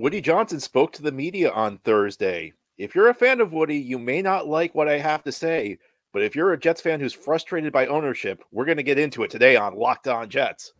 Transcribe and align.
Woody 0.00 0.22
Johnson 0.22 0.60
spoke 0.60 0.92
to 0.92 1.02
the 1.02 1.12
media 1.12 1.50
on 1.50 1.76
Thursday. 1.76 2.54
If 2.78 2.94
you're 2.94 3.10
a 3.10 3.14
fan 3.14 3.38
of 3.42 3.52
Woody, 3.52 3.76
you 3.76 3.98
may 3.98 4.22
not 4.22 4.48
like 4.48 4.74
what 4.74 4.88
I 4.88 4.96
have 4.96 5.22
to 5.24 5.32
say, 5.32 5.76
but 6.14 6.22
if 6.22 6.34
you're 6.34 6.54
a 6.54 6.58
Jets 6.58 6.80
fan 6.80 7.00
who's 7.00 7.12
frustrated 7.12 7.70
by 7.70 7.86
ownership, 7.86 8.42
we're 8.50 8.64
going 8.64 8.78
to 8.78 8.82
get 8.82 8.98
into 8.98 9.24
it 9.24 9.30
today 9.30 9.56
on 9.56 9.74
Locked 9.76 10.08
On 10.08 10.30
Jets. 10.30 10.72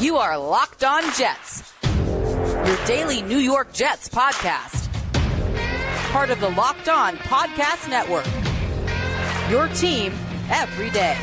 You 0.00 0.16
are 0.16 0.36
Locked 0.36 0.82
On 0.82 1.04
Jets, 1.12 1.72
your 1.84 2.86
daily 2.86 3.22
New 3.22 3.38
York 3.38 3.72
Jets 3.72 4.08
podcast. 4.08 4.88
Part 6.10 6.30
of 6.30 6.40
the 6.40 6.50
Locked 6.50 6.88
On 6.88 7.16
Podcast 7.18 7.88
Network. 7.88 8.26
Your 9.48 9.68
team 9.68 10.12
every 10.50 10.90
day. 10.90 11.16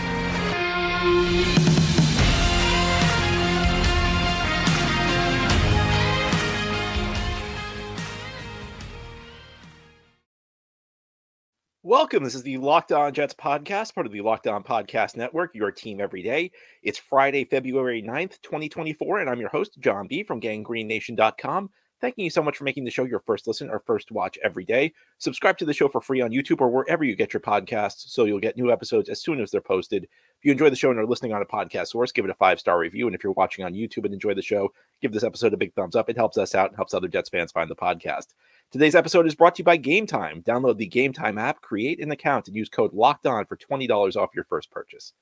Welcome. 11.85 12.23
This 12.23 12.33
is 12.33 12.41
the 12.41 12.57
Locked 12.57 12.91
On 12.93 13.13
Jets 13.13 13.35
podcast, 13.35 13.93
part 13.93 14.07
of 14.07 14.11
the 14.11 14.21
Locked 14.21 14.47
On 14.47 14.63
Podcast 14.63 15.15
Network, 15.15 15.53
your 15.53 15.69
team 15.69 16.01
every 16.01 16.23
day. 16.23 16.49
It's 16.81 16.97
Friday, 16.97 17.45
February 17.45 18.01
9th, 18.01 18.41
2024, 18.41 19.19
and 19.19 19.29
I'm 19.29 19.39
your 19.39 19.49
host, 19.49 19.77
John 19.79 20.07
B. 20.07 20.23
from 20.23 20.41
ganggreennation.com. 20.41 21.69
Thanking 22.01 22.25
you 22.25 22.29
so 22.29 22.43
much 22.43 22.57
for 22.57 22.65
making 22.65 22.83
the 22.83 22.91
show 22.91 23.05
your 23.05 23.21
first 23.21 23.47
listen 23.47 23.69
or 23.69 23.79
first 23.79 24.11
watch 24.11 24.37
every 24.43 24.65
day. 24.65 24.93
Subscribe 25.17 25.57
to 25.57 25.65
the 25.65 25.73
show 25.73 25.87
for 25.87 26.01
free 26.01 26.21
on 26.21 26.31
YouTube 26.31 26.59
or 26.59 26.69
wherever 26.69 27.05
you 27.05 27.15
get 27.15 27.33
your 27.33 27.39
podcasts 27.39 28.09
so 28.09 28.25
you'll 28.25 28.39
get 28.39 28.57
new 28.57 28.69
episodes 28.69 29.07
as 29.07 29.21
soon 29.21 29.39
as 29.39 29.49
they're 29.49 29.61
posted. 29.61 30.03
If 30.03 30.43
you 30.43 30.51
enjoy 30.51 30.69
the 30.69 30.75
show 30.75 30.91
and 30.91 30.99
are 30.99 31.05
listening 31.05 31.33
on 31.33 31.41
a 31.41 31.45
podcast 31.45 31.87
source, 31.87 32.11
give 32.11 32.25
it 32.25 32.31
a 32.31 32.35
five 32.35 32.59
star 32.59 32.77
review. 32.77 33.07
And 33.07 33.15
if 33.15 33.23
you're 33.23 33.33
watching 33.33 33.63
on 33.63 33.73
YouTube 33.73 34.03
and 34.03 34.13
enjoy 34.13 34.33
the 34.33 34.41
show, 34.41 34.73
give 35.01 35.13
this 35.13 35.23
episode 35.23 35.53
a 35.53 35.57
big 35.57 35.73
thumbs 35.73 35.95
up. 35.95 36.09
It 36.09 36.17
helps 36.17 36.37
us 36.37 36.53
out 36.53 36.69
and 36.69 36.75
helps 36.75 36.93
other 36.93 37.07
Jets 37.07 37.29
fans 37.29 37.53
find 37.53 37.69
the 37.69 37.75
podcast. 37.75 38.27
Today's 38.71 38.95
episode 38.95 39.25
is 39.25 39.35
brought 39.35 39.55
to 39.55 39.61
you 39.61 39.65
by 39.65 39.77
Gametime. 39.77 40.43
Download 40.43 40.77
the 40.77 40.89
Gametime 40.89 41.39
app, 41.39 41.61
create 41.61 42.01
an 42.01 42.11
account, 42.11 42.47
and 42.47 42.57
use 42.57 42.67
code 42.67 42.93
Locked 42.93 43.25
On 43.25 43.45
for 43.45 43.55
twenty 43.55 43.87
dollars 43.87 44.17
off 44.17 44.35
your 44.35 44.45
first 44.45 44.69
purchase. 44.69 45.13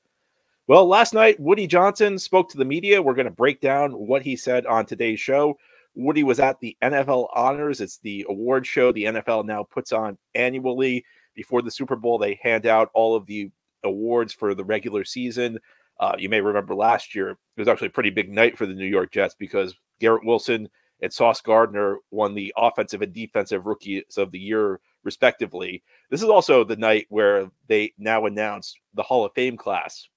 Well, 0.66 0.88
last 0.88 1.14
night 1.14 1.40
Woody 1.40 1.68
Johnson 1.68 2.18
spoke 2.18 2.50
to 2.50 2.58
the 2.58 2.66
media. 2.66 3.02
We're 3.02 3.14
going 3.14 3.26
to 3.26 3.32
break 3.32 3.62
down 3.62 3.92
what 3.92 4.24
he 4.24 4.36
said 4.36 4.66
on 4.66 4.86
today's 4.86 5.20
show. 5.20 5.58
Woody 5.96 6.24
was 6.24 6.40
at 6.40 6.60
the 6.60 6.76
NFL 6.82 7.30
Honors. 7.36 7.82
It's 7.82 7.98
the 8.00 8.26
award 8.28 8.66
show 8.66 8.92
the 8.92 9.06
NFL 9.06 9.46
now 9.46 9.64
puts 9.64 9.92
on 9.92 10.18
annually. 10.36 11.06
Before 11.36 11.62
the 11.62 11.72
Super 11.72 11.96
Bowl, 11.96 12.18
they 12.18 12.40
hand 12.42 12.66
out 12.66 12.90
all 12.94 13.16
of 13.16 13.26
the 13.26 13.50
awards 13.84 14.34
for 14.34 14.54
the 14.54 14.64
regular 14.64 15.04
season. 15.04 15.60
Uh, 16.00 16.16
you 16.18 16.30
may 16.30 16.42
remember 16.42 16.76
last 16.76 17.16
year, 17.16 17.30
it 17.32 17.38
was 17.58 17.68
actually 17.68 17.88
a 17.88 17.92
pretty 17.92 18.10
big 18.10 18.30
night 18.32 18.58
for 18.58 18.66
the 18.66 18.74
New 18.74 18.86
York 18.86 19.12
Jets 19.12 19.36
because 19.38 19.76
Garrett 20.00 20.26
Wilson 20.26 20.70
and 21.02 21.14
Sauce 21.14 21.42
Gardner 21.42 21.98
won 22.12 22.34
the 22.34 22.54
offensive 22.58 23.02
and 23.02 23.14
defensive 23.14 23.66
rookies 23.66 24.18
of 24.18 24.32
the 24.32 24.40
year, 24.40 24.80
respectively. 25.04 25.84
This 26.10 26.24
is 26.24 26.30
also 26.30 26.64
the 26.64 26.76
night 26.76 27.06
where 27.10 27.50
they 27.68 27.94
now 27.98 28.26
announced 28.26 28.80
the 28.94 29.04
Hall 29.04 29.26
of 29.26 29.34
Fame 29.34 29.58
class. 29.58 30.08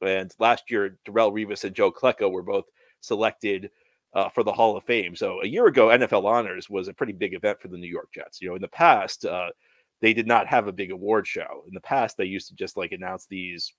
And 0.00 0.34
last 0.38 0.70
year, 0.70 0.98
Darrelle 1.06 1.32
Revis 1.32 1.64
and 1.64 1.76
Joe 1.76 1.92
Klecko 1.92 2.30
were 2.30 2.42
both 2.42 2.64
selected 3.00 3.70
uh, 4.14 4.28
for 4.28 4.42
the 4.42 4.52
Hall 4.52 4.76
of 4.76 4.84
Fame. 4.84 5.16
So 5.16 5.40
a 5.42 5.46
year 5.46 5.66
ago, 5.66 5.88
NFL 5.88 6.24
Honors 6.24 6.68
was 6.68 6.88
a 6.88 6.94
pretty 6.94 7.12
big 7.12 7.34
event 7.34 7.60
for 7.60 7.68
the 7.68 7.78
New 7.78 7.88
York 7.88 8.08
Jets. 8.14 8.40
You 8.40 8.48
know, 8.48 8.56
in 8.56 8.62
the 8.62 8.68
past, 8.68 9.24
uh, 9.24 9.50
they 10.00 10.12
did 10.12 10.26
not 10.26 10.46
have 10.46 10.66
a 10.66 10.72
big 10.72 10.90
award 10.90 11.26
show. 11.26 11.64
In 11.66 11.74
the 11.74 11.80
past, 11.80 12.16
they 12.16 12.24
used 12.24 12.48
to 12.48 12.54
just 12.54 12.76
like 12.76 12.92
announce 12.92 13.26
these 13.26 13.72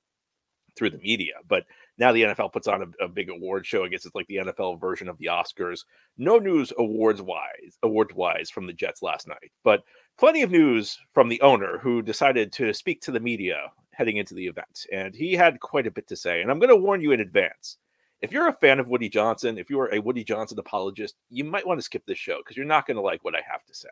through 0.76 0.90
the 0.90 0.98
media. 1.00 1.34
But 1.48 1.66
now 1.98 2.12
the 2.12 2.24
NFL 2.24 2.54
puts 2.54 2.68
on 2.68 2.82
a, 2.82 3.06
a, 3.06 3.08
big 3.08 3.30
award 3.30 3.66
show. 3.66 3.84
I 3.84 3.90
guess 3.90 4.06
it's 4.06 4.16
like 4.16 4.28
the 4.28 4.38
NFL 4.38 4.80
version 4.80 5.08
of 5.08 5.18
the 5.18 5.28
Oscars. 5.28 5.82
No 6.18 6.40
news 6.40 6.74
awards 6.78 7.22
wise, 7.22 7.78
awards 7.84 8.14
wise 8.14 8.50
from 8.50 8.66
the 8.66 8.74
Jets 8.74 9.02
last 9.02 9.28
night, 9.28 9.52
but 9.64 9.84
plenty 10.18 10.42
of 10.42 10.52
news 10.52 10.98
from 11.14 11.30
the 11.30 11.42
owner 11.42 11.78
who 11.78 12.02
decided 12.02 12.52
to 12.54 12.74
speak 12.74 13.02
to 13.02 13.12
the 13.12 13.20
media 13.20 13.72
heading 13.92 14.18
into 14.18 14.34
the 14.34 14.48
event, 14.48 14.88
and 14.92 15.14
he 15.14 15.34
had 15.34 15.60
quite 15.60 15.86
a 15.86 15.92
bit 15.92 16.08
to 16.08 16.16
say. 16.16 16.42
And 16.42 16.50
I'm 16.50 16.60
going 16.60 16.70
to 16.70 16.76
warn 16.76 17.02
you 17.02 17.12
in 17.12 17.20
advance. 17.20 17.78
If 18.24 18.32
you're 18.32 18.48
a 18.48 18.54
fan 18.54 18.80
of 18.80 18.88
Woody 18.88 19.10
Johnson, 19.10 19.58
if 19.58 19.70
you 19.70 19.78
are 19.82 19.94
a 19.94 20.00
Woody 20.00 20.24
Johnson 20.24 20.58
apologist, 20.58 21.16
you 21.30 21.44
might 21.44 21.68
want 21.68 21.78
to 21.78 21.84
skip 21.84 22.06
this 22.06 22.18
show 22.18 22.38
because 22.38 22.56
you're 22.56 22.66
not 22.66 22.88
going 22.88 22.96
to 22.96 23.02
like 23.02 23.24
what 23.26 23.36
I 23.36 23.42
have 23.46 23.66
to 23.66 23.76
say. 23.76 23.90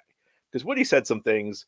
Because 0.49 0.63
Woody 0.63 0.85
said 0.85 1.05
some 1.05 1.21
things 1.21 1.65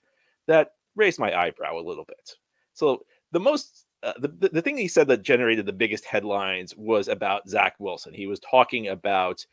that 0.48 0.72
raised 0.96 1.20
my 1.20 1.38
eyebrow 1.38 1.78
a 1.78 1.84
little 1.84 2.06
bit. 2.06 2.36
So 2.74 3.06
the 3.34 3.40
most 3.42 3.86
uh, 4.02 4.14
the, 4.18 4.50
the 4.50 4.62
thing 4.62 4.78
he 4.78 4.88
said 4.88 5.08
that 5.10 5.24
generated 5.24 5.66
the 5.66 5.74
biggest 5.74 6.06
headlines 6.06 6.74
was 6.78 7.10
about 7.10 7.50
Zach 7.50 7.76
Wilson. 7.80 8.14
He 8.14 8.28
was 8.28 8.40
talking 8.40 8.88
about 8.88 9.46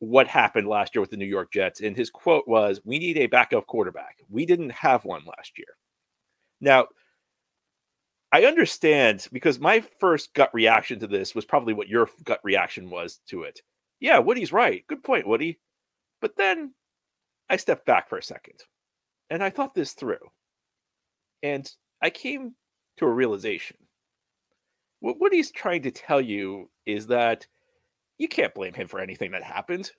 what 0.00 0.26
happened 0.26 0.68
last 0.68 0.94
year 0.94 1.00
with 1.00 1.10
the 1.10 1.16
New 1.16 1.26
York 1.26 1.52
Jets, 1.52 1.80
and 1.80 1.96
his 1.96 2.10
quote 2.10 2.46
was, 2.46 2.82
"We 2.84 2.98
need 2.98 3.16
a 3.16 3.26
backup 3.26 3.66
quarterback. 3.66 4.18
We 4.28 4.44
didn't 4.44 4.72
have 4.72 5.06
one 5.06 5.22
last 5.24 5.58
year." 5.58 5.76
Now, 6.60 6.88
I 8.32 8.46
understand 8.46 9.28
because 9.30 9.60
my 9.60 9.80
first 10.00 10.32
gut 10.32 10.50
reaction 10.54 10.98
to 11.00 11.06
this 11.06 11.34
was 11.34 11.44
probably 11.44 11.74
what 11.74 11.88
your 11.88 12.08
gut 12.24 12.40
reaction 12.42 12.88
was 12.88 13.20
to 13.28 13.42
it. 13.42 13.60
Yeah, 14.00 14.18
Woody's 14.18 14.52
right. 14.52 14.86
Good 14.88 15.04
point, 15.04 15.28
Woody. 15.28 15.60
But 16.22 16.36
then 16.36 16.72
I 17.50 17.56
stepped 17.56 17.84
back 17.84 18.08
for 18.08 18.16
a 18.16 18.22
second 18.22 18.64
and 19.28 19.44
I 19.44 19.50
thought 19.50 19.74
this 19.74 19.92
through. 19.92 20.30
And 21.42 21.70
I 22.00 22.10
came 22.10 22.54
to 22.98 23.04
a 23.04 23.10
realization. 23.10 23.76
What, 25.00 25.32
he's 25.32 25.50
trying 25.50 25.82
to 25.82 25.90
tell 25.90 26.20
you 26.20 26.70
is 26.86 27.08
that 27.08 27.46
you 28.18 28.28
can't 28.28 28.54
blame 28.54 28.72
him 28.72 28.86
for 28.86 29.00
anything 29.00 29.32
that 29.32 29.42
happened. 29.42 29.90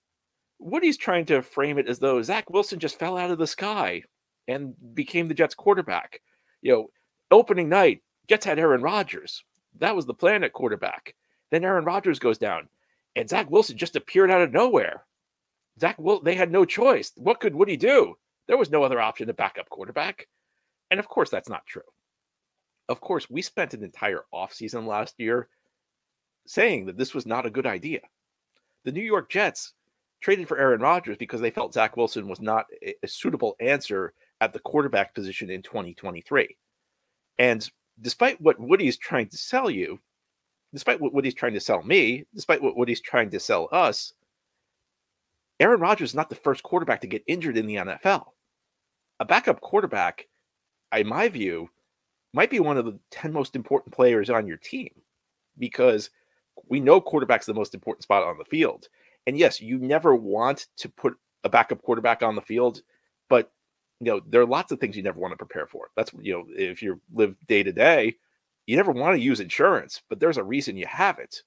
He's 0.81 0.97
trying 0.97 1.25
to 1.25 1.41
frame 1.41 1.77
it 1.77 1.89
as 1.89 1.99
though 1.99 2.21
Zach 2.21 2.49
Wilson 2.49 2.79
just 2.79 2.97
fell 2.97 3.17
out 3.17 3.29
of 3.29 3.37
the 3.37 3.45
sky 3.45 4.03
and 4.47 4.73
became 4.93 5.27
the 5.27 5.33
Jets 5.33 5.55
quarterback. 5.55 6.21
You 6.61 6.71
know, 6.71 6.87
opening 7.31 7.67
night, 7.67 8.01
Jets 8.27 8.45
had 8.45 8.59
Aaron 8.59 8.81
Rodgers. 8.81 9.43
That 9.79 9.95
was 9.95 10.05
the 10.05 10.13
plan 10.13 10.43
at 10.43 10.53
quarterback. 10.53 11.15
Then 11.51 11.63
Aaron 11.63 11.85
Rodgers 11.85 12.19
goes 12.19 12.37
down, 12.37 12.69
and 13.15 13.29
Zach 13.29 13.49
Wilson 13.49 13.77
just 13.77 13.95
appeared 13.95 14.31
out 14.31 14.41
of 14.41 14.51
nowhere. 14.51 15.05
Zach, 15.79 15.97
they 16.23 16.35
had 16.35 16.51
no 16.51 16.65
choice. 16.65 17.11
What 17.15 17.39
could 17.39 17.55
Woody 17.55 17.77
do? 17.77 18.15
There 18.47 18.57
was 18.57 18.69
no 18.69 18.83
other 18.83 18.99
option 18.99 19.27
to 19.27 19.33
backup 19.33 19.69
quarterback. 19.69 20.27
And 20.91 20.99
of 20.99 21.07
course, 21.07 21.29
that's 21.29 21.49
not 21.49 21.65
true 21.65 21.83
of 22.89 23.01
course, 23.01 23.29
we 23.29 23.41
spent 23.41 23.73
an 23.73 23.83
entire 23.83 24.25
offseason 24.33 24.85
last 24.85 25.15
year 25.17 25.47
saying 26.45 26.85
that 26.85 26.97
this 26.97 27.13
was 27.13 27.25
not 27.25 27.45
a 27.45 27.51
good 27.51 27.65
idea. 27.65 28.01
The 28.83 28.91
New 28.91 29.01
York 29.01 29.29
Jets 29.29 29.73
traded 30.21 30.47
for 30.47 30.57
Aaron 30.57 30.81
Rodgers 30.81 31.17
because 31.17 31.41
they 31.41 31.51
felt 31.51 31.73
Zach 31.73 31.95
Wilson 31.95 32.27
was 32.27 32.41
not 32.41 32.65
a, 32.81 33.07
suitable 33.07 33.55
answer 33.59 34.13
at 34.41 34.51
the 34.51 34.59
quarterback 34.59 35.15
position 35.15 35.49
in 35.49 35.61
2023. 35.61 36.57
And 37.39 37.69
despite 38.01 38.39
what 38.41 38.59
Woody's 38.59 38.97
trying 38.97 39.29
to 39.29 39.37
sell 39.37 39.69
you, 39.69 39.99
despite 40.73 40.99
what 40.99 41.13
Woody's 41.13 41.33
trying 41.33 41.53
to 41.53 41.59
sell 41.59 41.83
me, 41.83 42.25
despite 42.33 42.61
what 42.61 42.75
Woody's 42.75 43.01
trying 43.01 43.29
to 43.31 43.39
sell 43.39 43.69
us, 43.71 44.13
Aaron 45.59 45.79
Rodgers 45.79 46.11
is 46.11 46.15
not 46.15 46.29
the 46.29 46.35
first 46.35 46.63
quarterback 46.63 47.01
to 47.01 47.07
get 47.07 47.23
injured 47.27 47.57
in 47.57 47.67
the 47.67 47.75
NFL. 47.75 48.25
A 49.19 49.25
backup 49.25 49.61
quarterback, 49.61 50.27
in 50.95 51.07
my 51.07 51.29
view, 51.29 51.69
might 52.33 52.49
be 52.49 52.59
one 52.59 52.77
of 52.77 52.85
the 52.85 52.99
10 53.11 53.31
most 53.31 53.55
important 53.55 53.93
players 53.93 54.29
on 54.29 54.47
your 54.47 54.57
team 54.57 54.89
because 55.57 56.09
we 56.67 56.79
know 56.79 56.99
quarterback's 56.99 57.45
the 57.45 57.53
most 57.53 57.73
important 57.73 58.03
spot 58.03 58.23
on 58.23 58.37
the 58.37 58.45
field. 58.45 58.87
And 59.27 59.37
yes, 59.37 59.61
you 59.61 59.77
never 59.77 60.15
want 60.15 60.67
to 60.77 60.89
put 60.89 61.15
a 61.43 61.49
backup 61.49 61.81
quarterback 61.81 62.23
on 62.23 62.35
the 62.35 62.41
field, 62.41 62.81
but 63.29 63.51
you 63.99 64.11
know, 64.11 64.21
there 64.27 64.41
are 64.41 64.45
lots 64.45 64.71
of 64.71 64.79
things 64.79 64.97
you 64.97 65.03
never 65.03 65.19
want 65.19 65.31
to 65.31 65.37
prepare 65.37 65.67
for. 65.67 65.89
That's 65.95 66.11
you 66.19 66.33
know, 66.33 66.45
if 66.49 66.81
you 66.81 66.99
live 67.13 67.35
day 67.47 67.63
to 67.63 67.71
day, 67.71 68.15
you 68.65 68.75
never 68.75 68.91
want 68.91 69.15
to 69.15 69.21
use 69.21 69.39
insurance, 69.39 70.01
but 70.09 70.19
there's 70.19 70.37
a 70.37 70.43
reason 70.43 70.77
you 70.77 70.87
have 70.87 71.19
it. 71.19 71.41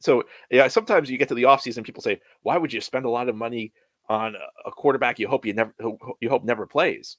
So 0.00 0.24
yeah, 0.50 0.68
sometimes 0.68 1.10
you 1.10 1.18
get 1.18 1.28
to 1.28 1.34
the 1.34 1.44
offseason, 1.44 1.84
people 1.84 2.02
say, 2.02 2.20
why 2.42 2.58
would 2.58 2.72
you 2.72 2.80
spend 2.80 3.04
a 3.04 3.10
lot 3.10 3.28
of 3.28 3.36
money 3.36 3.72
on 4.08 4.36
a 4.66 4.70
quarterback 4.70 5.18
you 5.18 5.26
hope 5.26 5.46
you 5.46 5.54
never 5.54 5.72
you 6.20 6.28
hope 6.28 6.44
never 6.44 6.66
plays? 6.66 7.16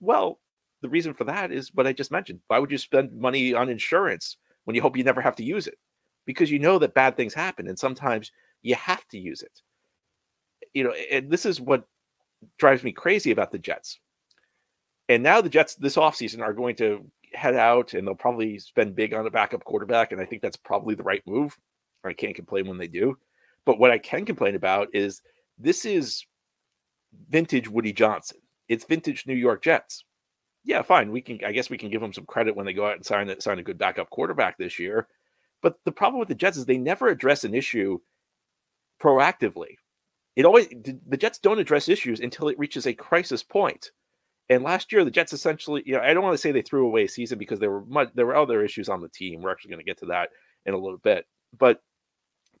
Well, 0.00 0.40
the 0.82 0.88
reason 0.88 1.14
for 1.14 1.24
that 1.24 1.52
is 1.52 1.72
what 1.74 1.86
I 1.86 1.92
just 1.92 2.10
mentioned. 2.10 2.40
Why 2.48 2.58
would 2.58 2.70
you 2.70 2.78
spend 2.78 3.12
money 3.12 3.54
on 3.54 3.68
insurance 3.68 4.36
when 4.64 4.74
you 4.74 4.82
hope 4.82 4.96
you 4.96 5.04
never 5.04 5.20
have 5.20 5.36
to 5.36 5.44
use 5.44 5.66
it? 5.66 5.78
Because 6.24 6.50
you 6.50 6.58
know 6.58 6.78
that 6.78 6.94
bad 6.94 7.16
things 7.16 7.32
happen 7.34 7.68
and 7.68 7.78
sometimes 7.78 8.32
you 8.62 8.74
have 8.74 9.06
to 9.08 9.18
use 9.18 9.42
it. 9.42 9.62
You 10.74 10.84
know, 10.84 10.92
and 11.10 11.30
this 11.30 11.46
is 11.46 11.60
what 11.60 11.86
drives 12.58 12.82
me 12.82 12.92
crazy 12.92 13.30
about 13.30 13.50
the 13.50 13.58
Jets. 13.58 13.98
And 15.08 15.22
now 15.22 15.40
the 15.40 15.48
Jets 15.48 15.74
this 15.74 15.96
offseason 15.96 16.40
are 16.40 16.52
going 16.52 16.76
to 16.76 17.04
head 17.32 17.54
out 17.54 17.94
and 17.94 18.06
they'll 18.06 18.14
probably 18.14 18.58
spend 18.58 18.96
big 18.96 19.14
on 19.14 19.26
a 19.26 19.30
backup 19.30 19.64
quarterback. 19.64 20.12
And 20.12 20.20
I 20.20 20.24
think 20.24 20.42
that's 20.42 20.56
probably 20.56 20.94
the 20.94 21.02
right 21.02 21.22
move. 21.26 21.56
I 22.04 22.12
can't 22.12 22.36
complain 22.36 22.66
when 22.66 22.78
they 22.78 22.88
do. 22.88 23.18
But 23.64 23.78
what 23.78 23.90
I 23.90 23.98
can 23.98 24.24
complain 24.24 24.54
about 24.54 24.88
is 24.94 25.22
this 25.58 25.84
is 25.84 26.24
vintage 27.28 27.68
Woody 27.68 27.92
Johnson. 27.92 28.38
It's 28.68 28.84
vintage 28.84 29.26
New 29.26 29.34
York 29.34 29.62
Jets 29.62 30.04
yeah, 30.66 30.82
fine. 30.82 31.12
We 31.12 31.20
can, 31.22 31.38
I 31.46 31.52
guess, 31.52 31.70
we 31.70 31.78
can 31.78 31.90
give 31.90 32.00
them 32.00 32.12
some 32.12 32.26
credit 32.26 32.56
when 32.56 32.66
they 32.66 32.72
go 32.72 32.86
out 32.86 32.96
and 32.96 33.06
sign 33.06 33.32
sign 33.40 33.60
a 33.60 33.62
good 33.62 33.78
backup 33.78 34.10
quarterback 34.10 34.58
this 34.58 34.80
year. 34.80 35.06
But 35.62 35.78
the 35.84 35.92
problem 35.92 36.18
with 36.18 36.28
the 36.28 36.34
Jets 36.34 36.56
is 36.56 36.66
they 36.66 36.76
never 36.76 37.08
address 37.08 37.44
an 37.44 37.54
issue 37.54 38.00
proactively. 39.00 39.76
It 40.36 40.44
always 40.44 40.68
the 40.68 41.16
Jets 41.16 41.38
don't 41.38 41.58
address 41.58 41.88
issues 41.88 42.20
until 42.20 42.48
it 42.48 42.58
reaches 42.58 42.86
a 42.86 42.92
crisis 42.92 43.42
point. 43.42 43.90
And 44.48 44.62
last 44.62 44.92
year, 44.92 45.04
the 45.04 45.10
Jets 45.10 45.32
essentially, 45.32 45.82
you 45.84 45.94
know, 45.94 46.00
I 46.00 46.14
don't 46.14 46.22
want 46.22 46.34
to 46.34 46.38
say 46.38 46.52
they 46.52 46.62
threw 46.62 46.86
away 46.86 47.04
a 47.04 47.08
season 47.08 47.38
because 47.38 47.58
there 47.58 47.70
were 47.70 47.84
much, 47.86 48.10
there 48.14 48.26
were 48.26 48.36
other 48.36 48.64
issues 48.64 48.88
on 48.88 49.00
the 49.00 49.08
team. 49.08 49.40
We're 49.40 49.50
actually 49.50 49.70
going 49.70 49.80
to 49.80 49.84
get 49.84 49.98
to 49.98 50.06
that 50.06 50.28
in 50.66 50.74
a 50.74 50.78
little 50.78 50.98
bit, 50.98 51.26
but 51.58 51.82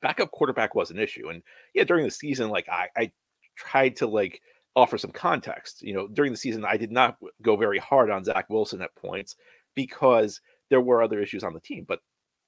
backup 0.00 0.30
quarterback 0.32 0.74
was 0.74 0.90
an 0.90 0.98
issue. 0.98 1.28
And 1.28 1.42
yeah, 1.74 1.84
during 1.84 2.04
the 2.04 2.10
season, 2.10 2.50
like 2.50 2.68
I, 2.68 2.88
I 2.96 3.12
tried 3.56 3.96
to 3.96 4.06
like 4.06 4.40
offer 4.74 4.98
some 4.98 5.12
context. 5.12 5.82
You 5.82 5.94
know, 5.94 6.08
during 6.08 6.32
the 6.32 6.38
season, 6.38 6.64
I 6.64 6.76
did 6.76 6.90
not 6.90 7.16
go 7.42 7.56
very 7.56 7.78
hard 7.78 8.10
on 8.10 8.24
Zach 8.24 8.50
Wilson 8.50 8.82
at 8.82 8.94
points 8.96 9.36
because 9.74 10.40
there 10.70 10.80
were 10.80 11.02
other 11.02 11.20
issues 11.20 11.44
on 11.44 11.54
the 11.54 11.60
team. 11.60 11.84
But 11.86 12.00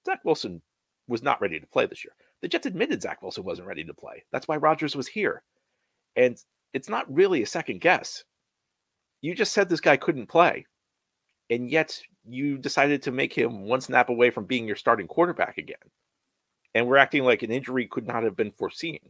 Zach 0.04 0.20
Wilson 0.24 0.62
was 1.06 1.22
not 1.22 1.40
ready 1.40 1.60
to 1.60 1.66
play 1.66 1.86
this 1.86 2.04
year. 2.04 2.14
The 2.42 2.48
Jets 2.48 2.66
admitted 2.66 3.02
Zach 3.02 3.22
Wilson 3.22 3.44
wasn't 3.44 3.68
ready 3.68 3.84
to 3.84 3.94
play. 3.94 4.24
That's 4.30 4.46
why 4.46 4.56
Rodgers 4.56 4.94
was 4.94 5.08
here. 5.08 5.42
And 6.16 6.36
it's 6.72 6.88
not 6.88 7.12
really 7.12 7.42
a 7.42 7.46
second 7.46 7.80
guess. 7.80 8.24
You 9.20 9.34
just 9.34 9.52
said 9.52 9.68
this 9.68 9.80
guy 9.80 9.96
couldn't 9.96 10.28
play. 10.28 10.66
And 11.50 11.70
yet 11.70 12.00
you 12.28 12.58
decided 12.58 13.02
to 13.02 13.10
make 13.10 13.32
him 13.32 13.62
one 13.62 13.80
snap 13.80 14.08
away 14.08 14.30
from 14.30 14.44
being 14.44 14.66
your 14.66 14.76
starting 14.76 15.06
quarterback 15.06 15.58
again. 15.58 15.76
And 16.74 16.86
we're 16.86 16.98
acting 16.98 17.24
like 17.24 17.42
an 17.42 17.50
injury 17.50 17.86
could 17.86 18.06
not 18.06 18.22
have 18.22 18.36
been 18.36 18.52
foreseen. 18.52 19.00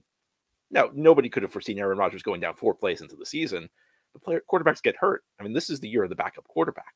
Now, 0.70 0.90
nobody 0.94 1.28
could 1.28 1.42
have 1.42 1.52
foreseen 1.52 1.78
Aaron 1.78 1.98
Rodgers 1.98 2.22
going 2.22 2.40
down 2.40 2.54
four 2.54 2.75
plays 2.75 3.00
into 3.00 3.16
the 3.16 3.26
season. 3.26 3.69
The 4.14 4.20
player 4.20 4.42
quarterbacks 4.50 4.82
get 4.82 4.96
hurt. 4.96 5.25
I 5.38 5.42
mean, 5.42 5.52
this 5.52 5.69
is 5.69 5.80
the 5.80 5.88
year 5.88 6.04
of 6.04 6.10
the 6.10 6.16
backup 6.16 6.46
quarterback. 6.46 6.94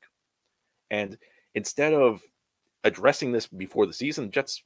And 0.90 1.18
instead 1.54 1.92
of 1.92 2.22
addressing 2.84 3.32
this 3.32 3.46
before 3.46 3.86
the 3.86 3.92
season, 3.92 4.30
Jets 4.30 4.62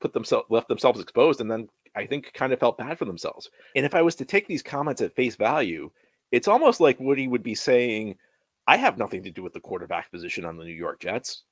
put 0.00 0.12
themselves 0.12 0.46
left 0.50 0.68
themselves 0.68 1.00
exposed 1.00 1.40
and 1.40 1.50
then 1.50 1.68
I 1.94 2.06
think 2.06 2.32
kind 2.34 2.52
of 2.52 2.60
felt 2.60 2.78
bad 2.78 2.98
for 2.98 3.06
themselves. 3.06 3.50
And 3.74 3.86
if 3.86 3.94
I 3.94 4.02
was 4.02 4.14
to 4.16 4.24
take 4.24 4.46
these 4.46 4.62
comments 4.62 5.00
at 5.00 5.16
face 5.16 5.36
value, 5.36 5.90
it's 6.30 6.48
almost 6.48 6.80
like 6.80 7.00
Woody 7.00 7.26
would 7.26 7.42
be 7.42 7.54
saying, 7.54 8.16
I 8.66 8.76
have 8.76 8.98
nothing 8.98 9.22
to 9.22 9.30
do 9.30 9.42
with 9.42 9.54
the 9.54 9.60
quarterback 9.60 10.10
position 10.10 10.44
on 10.44 10.56
the 10.56 10.64
New 10.64 10.74
York 10.74 11.00
Jets. 11.00 11.44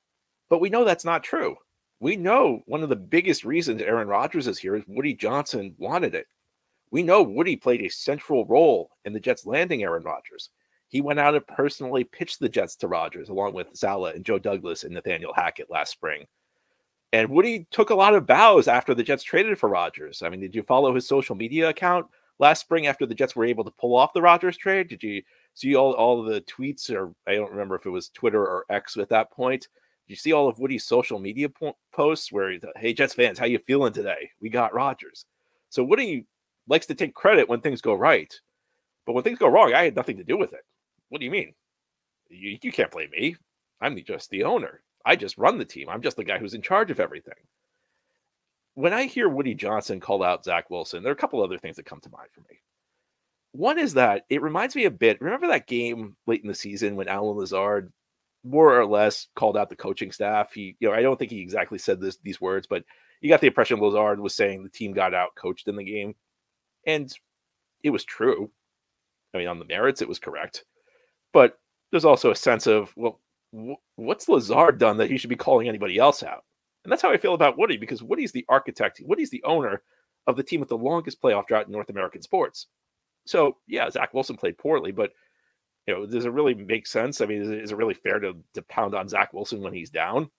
But 0.49 0.59
we 0.59 0.69
know 0.69 0.83
that's 0.83 1.05
not 1.05 1.23
true. 1.23 1.55
We 1.99 2.15
know 2.17 2.61
one 2.65 2.83
of 2.83 2.89
the 2.89 2.95
biggest 2.95 3.45
reasons 3.45 3.81
Aaron 3.81 4.07
Rodgers 4.07 4.47
is 4.47 4.59
here 4.59 4.75
is 4.75 4.83
Woody 4.87 5.13
Johnson 5.13 5.73
wanted 5.77 6.13
it. 6.13 6.27
We 6.91 7.01
know 7.01 7.23
Woody 7.23 7.55
played 7.55 7.81
a 7.81 7.89
central 7.89 8.45
role 8.45 8.91
in 9.05 9.13
the 9.13 9.19
Jets 9.19 9.45
landing 9.45 9.81
Aaron 9.81 10.03
Rodgers. 10.03 10.49
He 10.89 11.01
went 11.01 11.19
out 11.19 11.35
and 11.35 11.47
personally 11.47 12.03
pitched 12.03 12.39
the 12.39 12.49
Jets 12.49 12.75
to 12.77 12.87
Rodgers 12.87 13.29
along 13.29 13.53
with 13.53 13.75
Saleh 13.75 14.15
and 14.15 14.25
Joe 14.25 14.37
Douglas 14.37 14.83
and 14.83 14.93
Nathaniel 14.93 15.33
Hackett 15.33 15.71
last 15.71 15.91
spring. 15.91 16.25
And 17.15 17.29
Woody 17.29 17.65
took 17.71 17.91
a 17.91 17.95
lot 17.95 18.13
of 18.13 18.25
bows 18.25 18.67
after 18.67 18.93
the 18.93 19.01
Jets 19.01 19.23
traded 19.23 19.57
for 19.57 19.69
Rodgers. 19.69 20.21
I 20.21 20.27
mean, 20.27 20.41
did 20.41 20.53
you 20.53 20.63
follow 20.63 20.93
his 20.93 21.07
social 21.07 21.33
media 21.33 21.69
account 21.69 22.07
last 22.39 22.59
spring 22.59 22.87
after 22.87 23.05
the 23.05 23.15
Jets 23.15 23.37
were 23.37 23.45
able 23.45 23.63
to 23.63 23.71
pull 23.71 23.95
off 23.95 24.11
the 24.11 24.21
Rodgers 24.21 24.57
trade? 24.57 24.89
Did 24.89 25.01
you 25.01 25.23
see 25.53 25.75
all, 25.75 25.93
all 25.93 26.21
the 26.21 26.41
tweets, 26.41 26.91
or 26.91 27.15
I 27.25 27.35
don't 27.35 27.51
remember 27.51 27.75
if 27.75 27.85
it 27.85 27.89
was 27.89 28.09
Twitter 28.09 28.41
or 28.41 28.65
X 28.69 28.97
at 28.97 29.07
that 29.07 29.31
point? 29.31 29.61
Did 29.61 30.11
you 30.11 30.17
see 30.17 30.33
all 30.33 30.49
of 30.49 30.59
Woody's 30.59 30.83
social 30.83 31.17
media 31.17 31.47
po- 31.47 31.77
posts 31.93 32.33
where 32.33 32.51
he's, 32.51 32.63
like, 32.63 32.75
hey, 32.75 32.91
Jets 32.91 33.13
fans, 33.13 33.39
how 33.39 33.45
you 33.45 33.59
feeling 33.59 33.93
today? 33.93 34.29
We 34.41 34.49
got 34.49 34.73
Rodgers. 34.73 35.25
So 35.69 35.85
Woody 35.85 36.25
likes 36.67 36.87
to 36.87 36.95
take 36.95 37.13
credit 37.13 37.47
when 37.47 37.61
things 37.61 37.79
go 37.79 37.93
right. 37.93 38.37
But 39.05 39.13
when 39.13 39.23
things 39.23 39.39
go 39.39 39.47
wrong, 39.47 39.73
I 39.73 39.85
had 39.85 39.95
nothing 39.95 40.17
to 40.17 40.25
do 40.25 40.35
with 40.35 40.51
it. 40.51 40.65
What 41.07 41.19
do 41.19 41.25
you 41.25 41.31
mean? 41.31 41.53
You, 42.27 42.57
you 42.61 42.73
can't 42.73 42.91
blame 42.91 43.11
me. 43.11 43.37
I'm 43.79 43.97
just 44.03 44.29
the 44.31 44.43
owner. 44.43 44.81
I 45.05 45.15
just 45.15 45.37
run 45.37 45.57
the 45.57 45.65
team. 45.65 45.87
I'm 45.89 46.01
just 46.01 46.17
the 46.17 46.23
guy 46.23 46.39
who's 46.39 46.53
in 46.53 46.61
charge 46.61 46.91
of 46.91 46.99
everything. 46.99 47.33
When 48.73 48.93
I 48.93 49.05
hear 49.05 49.29
Woody 49.29 49.53
Johnson 49.53 49.99
call 49.99 50.23
out 50.23 50.43
Zach 50.43 50.69
Wilson, 50.69 51.03
there 51.03 51.11
are 51.11 51.13
a 51.13 51.17
couple 51.17 51.43
other 51.43 51.57
things 51.57 51.75
that 51.77 51.85
come 51.85 52.01
to 52.01 52.09
mind 52.09 52.29
for 52.33 52.41
me. 52.41 52.59
One 53.51 53.79
is 53.79 53.93
that 53.93 54.25
it 54.29 54.41
reminds 54.41 54.75
me 54.75 54.83
a 54.83 54.91
bit. 54.91 55.21
Remember 55.21 55.47
that 55.47 55.67
game 55.67 56.17
late 56.27 56.41
in 56.41 56.49
the 56.49 56.55
season 56.55 56.95
when 56.95 57.07
Allen 57.07 57.37
Lazard 57.37 57.93
more 58.43 58.77
or 58.77 58.85
less 58.85 59.27
called 59.35 59.55
out 59.55 59.69
the 59.69 59.75
coaching 59.75 60.11
staff. 60.11 60.51
He, 60.53 60.75
you 60.79 60.89
know, 60.89 60.93
I 60.93 61.01
don't 61.01 61.17
think 61.17 61.31
he 61.31 61.41
exactly 61.41 61.77
said 61.77 62.01
this 62.01 62.17
these 62.21 62.41
words, 62.41 62.67
but 62.67 62.83
you 63.21 63.29
got 63.29 63.41
the 63.41 63.47
impression 63.47 63.79
Lazard 63.79 64.19
was 64.19 64.35
saying 64.35 64.63
the 64.63 64.69
team 64.69 64.93
got 64.93 65.13
out 65.13 65.35
coached 65.35 65.67
in 65.67 65.75
the 65.75 65.83
game. 65.83 66.15
And 66.85 67.11
it 67.83 67.91
was 67.91 68.03
true. 68.03 68.51
I 69.33 69.37
mean, 69.37 69.47
on 69.47 69.59
the 69.59 69.65
merits, 69.65 70.01
it 70.01 70.09
was 70.09 70.19
correct. 70.19 70.65
But 71.33 71.57
there's 71.91 72.05
also 72.05 72.31
a 72.31 72.35
sense 72.35 72.67
of, 72.67 72.93
well, 72.95 73.19
what's 73.95 74.27
Lazard 74.27 74.77
done 74.77 74.97
that 74.97 75.09
he 75.09 75.17
should 75.17 75.29
be 75.29 75.35
calling 75.35 75.67
anybody 75.67 75.97
else 75.97 76.23
out? 76.23 76.43
And 76.83 76.91
that's 76.91 77.01
how 77.01 77.11
I 77.11 77.17
feel 77.17 77.33
about 77.33 77.57
Woody 77.57 77.77
because 77.77 78.03
Woody's 78.03 78.31
the 78.31 78.45
architect, 78.49 79.01
Woody's 79.03 79.29
the 79.29 79.43
owner 79.43 79.81
of 80.27 80.35
the 80.35 80.43
team 80.43 80.59
with 80.59 80.69
the 80.69 80.77
longest 80.77 81.21
playoff 81.21 81.47
drought 81.47 81.67
in 81.67 81.71
North 81.71 81.89
American 81.89 82.21
sports. 82.21 82.67
So 83.25 83.57
yeah, 83.67 83.89
Zach 83.89 84.13
Wilson 84.13 84.37
played 84.37 84.57
poorly, 84.57 84.91
but 84.91 85.11
you 85.87 85.93
know, 85.93 86.05
does 86.05 86.25
it 86.25 86.31
really 86.31 86.53
make 86.53 86.87
sense? 86.87 87.21
I 87.21 87.25
mean, 87.25 87.41
is 87.41 87.71
it, 87.71 87.77
really 87.77 87.93
fair 87.93 88.19
to, 88.19 88.35
to 88.53 88.61
pound 88.63 88.95
on 88.95 89.07
Zach 89.07 89.33
Wilson 89.33 89.61
when 89.61 89.73
he's 89.73 89.89
down? 89.89 90.29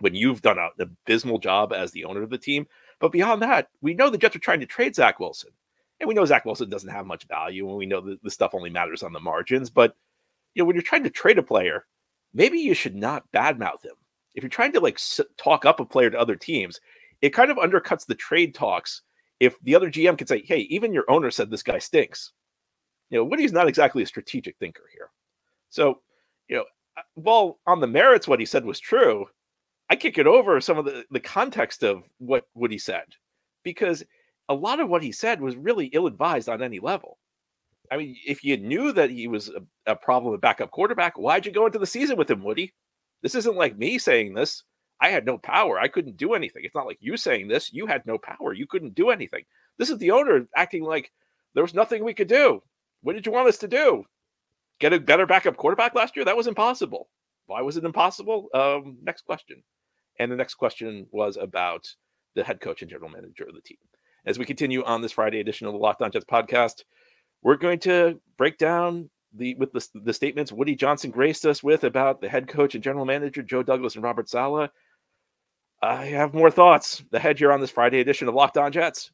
When 0.00 0.14
you've 0.14 0.42
done 0.42 0.58
an 0.58 0.70
abysmal 0.78 1.38
job 1.38 1.72
as 1.72 1.92
the 1.92 2.04
owner 2.04 2.22
of 2.22 2.28
the 2.28 2.36
team. 2.36 2.66
But 3.00 3.12
beyond 3.12 3.40
that, 3.40 3.68
we 3.80 3.94
know 3.94 4.10
the 4.10 4.18
Jets 4.18 4.36
are 4.36 4.40
trying 4.40 4.60
to 4.60 4.66
trade 4.66 4.94
Zach 4.94 5.18
Wilson. 5.18 5.50
And 5.98 6.08
we 6.08 6.14
know 6.14 6.26
Zach 6.26 6.44
Wilson 6.44 6.68
doesn't 6.68 6.90
have 6.90 7.06
much 7.06 7.26
value, 7.26 7.66
and 7.66 7.78
we 7.78 7.86
know 7.86 8.02
that 8.02 8.22
the 8.22 8.30
stuff 8.30 8.54
only 8.54 8.68
matters 8.68 9.02
on 9.02 9.14
the 9.14 9.20
margins. 9.20 9.70
But 9.70 9.96
you 10.54 10.62
know, 10.62 10.66
when 10.66 10.76
you're 10.76 10.82
trying 10.82 11.04
to 11.04 11.10
trade 11.10 11.38
a 11.38 11.42
player, 11.42 11.86
maybe 12.36 12.58
you 12.58 12.74
should 12.74 12.94
not 12.94 13.24
badmouth 13.32 13.84
him. 13.84 13.96
If 14.34 14.42
you're 14.42 14.50
trying 14.50 14.72
to 14.72 14.80
like 14.80 15.00
talk 15.38 15.64
up 15.64 15.80
a 15.80 15.84
player 15.84 16.10
to 16.10 16.20
other 16.20 16.36
teams, 16.36 16.78
it 17.22 17.30
kind 17.30 17.50
of 17.50 17.56
undercuts 17.56 18.06
the 18.06 18.14
trade 18.14 18.54
talks. 18.54 19.02
If 19.40 19.58
the 19.62 19.74
other 19.74 19.90
GM 19.90 20.18
can 20.18 20.26
say, 20.26 20.42
"Hey, 20.42 20.60
even 20.70 20.92
your 20.92 21.10
owner 21.10 21.30
said 21.30 21.50
this 21.50 21.62
guy 21.62 21.78
stinks," 21.78 22.32
you 23.10 23.18
know, 23.18 23.24
Woody's 23.24 23.52
not 23.52 23.68
exactly 23.68 24.02
a 24.02 24.06
strategic 24.06 24.56
thinker 24.58 24.84
here. 24.92 25.10
So, 25.70 26.02
you 26.48 26.56
know, 26.56 26.64
uh, 26.96 27.02
while 27.14 27.58
on 27.66 27.80
the 27.80 27.86
merits 27.86 28.28
what 28.28 28.40
he 28.40 28.46
said 28.46 28.64
was 28.64 28.80
true, 28.80 29.26
I 29.88 29.96
kick 29.96 30.18
it 30.18 30.26
over 30.26 30.60
some 30.60 30.78
of 30.78 30.84
the 30.84 31.04
the 31.10 31.20
context 31.20 31.82
of 31.82 32.08
what 32.18 32.44
Woody 32.54 32.78
said 32.78 33.06
because 33.62 34.04
a 34.48 34.54
lot 34.54 34.80
of 34.80 34.88
what 34.88 35.02
he 35.02 35.12
said 35.12 35.40
was 35.40 35.56
really 35.56 35.86
ill 35.86 36.06
advised 36.06 36.48
on 36.48 36.62
any 36.62 36.78
level. 36.80 37.18
I 37.90 37.96
mean, 37.96 38.16
if 38.26 38.44
you 38.44 38.56
knew 38.56 38.92
that 38.92 39.10
he 39.10 39.28
was 39.28 39.48
a, 39.48 39.92
a 39.92 39.96
problem 39.96 40.34
at 40.34 40.40
backup 40.40 40.70
quarterback, 40.70 41.18
why'd 41.18 41.46
you 41.46 41.52
go 41.52 41.66
into 41.66 41.78
the 41.78 41.86
season 41.86 42.16
with 42.16 42.30
him, 42.30 42.42
Woody? 42.42 42.74
This 43.22 43.34
isn't 43.34 43.56
like 43.56 43.78
me 43.78 43.98
saying 43.98 44.34
this. 44.34 44.62
I 45.00 45.08
had 45.08 45.26
no 45.26 45.38
power. 45.38 45.78
I 45.78 45.88
couldn't 45.88 46.16
do 46.16 46.34
anything. 46.34 46.64
It's 46.64 46.74
not 46.74 46.86
like 46.86 46.98
you 47.00 47.16
saying 47.16 47.48
this. 47.48 47.72
You 47.72 47.86
had 47.86 48.06
no 48.06 48.18
power. 48.18 48.52
You 48.52 48.66
couldn't 48.66 48.94
do 48.94 49.10
anything. 49.10 49.44
This 49.78 49.90
is 49.90 49.98
the 49.98 50.10
owner 50.10 50.46
acting 50.56 50.84
like 50.84 51.12
there 51.54 51.62
was 51.62 51.74
nothing 51.74 52.02
we 52.02 52.14
could 52.14 52.28
do. 52.28 52.62
What 53.02 53.14
did 53.14 53.26
you 53.26 53.32
want 53.32 53.48
us 53.48 53.58
to 53.58 53.68
do? 53.68 54.04
Get 54.80 54.92
a 54.92 55.00
better 55.00 55.26
backup 55.26 55.56
quarterback 55.56 55.94
last 55.94 56.16
year? 56.16 56.24
That 56.24 56.36
was 56.36 56.46
impossible. 56.46 57.08
Why 57.46 57.62
was 57.62 57.76
it 57.76 57.84
impossible? 57.84 58.48
Um, 58.54 58.98
next 59.02 59.24
question. 59.24 59.62
And 60.18 60.32
the 60.32 60.36
next 60.36 60.54
question 60.54 61.06
was 61.10 61.36
about 61.36 61.86
the 62.34 62.44
head 62.44 62.60
coach 62.60 62.82
and 62.82 62.90
general 62.90 63.10
manager 63.10 63.44
of 63.44 63.54
the 63.54 63.60
team. 63.60 63.78
As 64.26 64.38
we 64.38 64.44
continue 64.44 64.82
on 64.84 65.02
this 65.02 65.12
Friday 65.12 65.40
edition 65.40 65.66
of 65.66 65.72
the 65.72 65.78
Locked 65.78 66.02
On 66.02 66.10
Jets 66.10 66.24
podcast, 66.24 66.82
we're 67.46 67.54
going 67.54 67.78
to 67.78 68.20
break 68.36 68.58
down 68.58 69.08
the 69.32 69.54
with 69.54 69.72
the, 69.72 69.86
the 69.94 70.12
statements 70.12 70.50
Woody 70.50 70.74
Johnson 70.74 71.12
graced 71.12 71.46
us 71.46 71.62
with 71.62 71.84
about 71.84 72.20
the 72.20 72.28
head 72.28 72.48
coach 72.48 72.74
and 72.74 72.82
general 72.82 73.04
manager 73.04 73.40
Joe 73.40 73.62
Douglas 73.62 73.94
and 73.94 74.02
Robert 74.02 74.28
Saleh. 74.28 74.68
I 75.80 76.06
have 76.06 76.34
more 76.34 76.50
thoughts. 76.50 77.04
The 77.12 77.20
head 77.20 77.38
here 77.38 77.52
on 77.52 77.60
this 77.60 77.70
Friday 77.70 78.00
edition 78.00 78.26
of 78.26 78.34
Locked 78.34 78.58
On 78.58 78.72
Jets. 78.72 79.12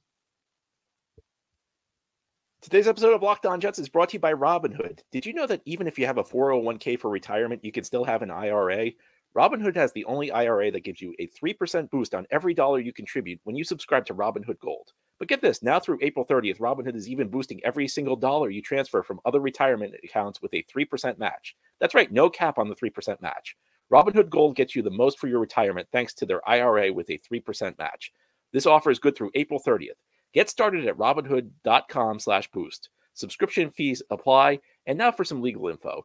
Today's 2.63 2.89
episode 2.89 3.13
of 3.13 3.23
Locked 3.23 3.45
On 3.45 3.61
Jets 3.61 3.79
is 3.79 3.91
brought 3.91 4.09
to 4.09 4.15
you 4.15 4.21
by 4.21 4.33
Robinhood. 4.33 5.01
Did 5.11 5.27
you 5.27 5.35
know 5.35 5.47
that 5.47 5.61
even 5.67 5.87
if 5.87 5.99
you 5.99 6.07
have 6.07 6.17
a 6.17 6.25
401k 6.25 6.99
for 6.99 7.11
retirement, 7.11 7.63
you 7.67 7.73
can 7.73 7.85
still 7.85 8.05
have 8.05 8.23
an 8.23 8.31
IRA? 8.31 8.93
Robinhood 9.37 9.77
has 9.77 9.93
the 9.93 10.05
only 10.05 10.31
IRA 10.31 10.71
that 10.71 10.85
gives 10.85 11.01
you 11.01 11.15
a 11.19 11.27
3% 11.27 11.91
boost 11.91 12.15
on 12.15 12.27
every 12.31 12.53
dollar 12.53 12.81
you 12.81 12.93
contribute 12.93 13.41
when 13.45 13.57
you 13.57 13.65
subscribe 13.65 14.05
to 14.07 14.15
Robinhood 14.15 14.59
Gold. 14.59 14.93
But 15.19 15.29
get 15.29 15.41
this 15.41 15.63
now 15.63 15.81
through 15.81 16.01
April 16.03 16.27
30th, 16.27 16.59
Robinhood 16.59 16.97
is 16.97 17.09
even 17.09 17.29
boosting 17.29 17.61
every 17.65 17.89
single 17.89 18.17
dollar 18.17 18.51
you 18.51 18.61
transfer 18.61 19.03
from 19.03 19.21
other 19.25 19.41
retirement 19.41 19.95
accounts 20.05 20.43
with 20.43 20.53
a 20.53 20.65
3% 20.65 21.19
match. 21.19 21.57
That's 21.81 21.95
right, 21.95 22.13
no 22.13 22.29
cap 22.29 22.59
on 22.59 22.69
the 22.69 22.75
3% 22.75 23.23
match. 23.23 23.57
Robinhood 23.91 24.29
Gold 24.29 24.57
gets 24.57 24.77
you 24.77 24.83
the 24.83 24.91
most 24.91 25.19
for 25.19 25.29
your 25.29 25.41
retirement 25.41 25.89
thanks 25.93 26.13
to 26.15 26.27
their 26.27 26.47
IRA 26.47 26.93
with 26.93 27.09
a 27.09 27.19
3% 27.19 27.79
match. 27.79 28.13
This 28.53 28.67
offer 28.67 28.91
is 28.91 28.99
good 28.99 29.17
through 29.17 29.31
April 29.35 29.63
30th. 29.67 30.01
Get 30.35 30.51
started 30.51 30.87
at 30.87 30.99
robinhood.com 30.99 32.19
slash 32.19 32.51
boost. 32.51 32.91
Subscription 33.15 33.71
fees 33.71 34.03
apply. 34.11 34.61
And 34.87 34.99
now 34.99 35.13
for 35.13 35.25
some 35.25 35.43
legal 35.43 35.69
info. 35.69 36.05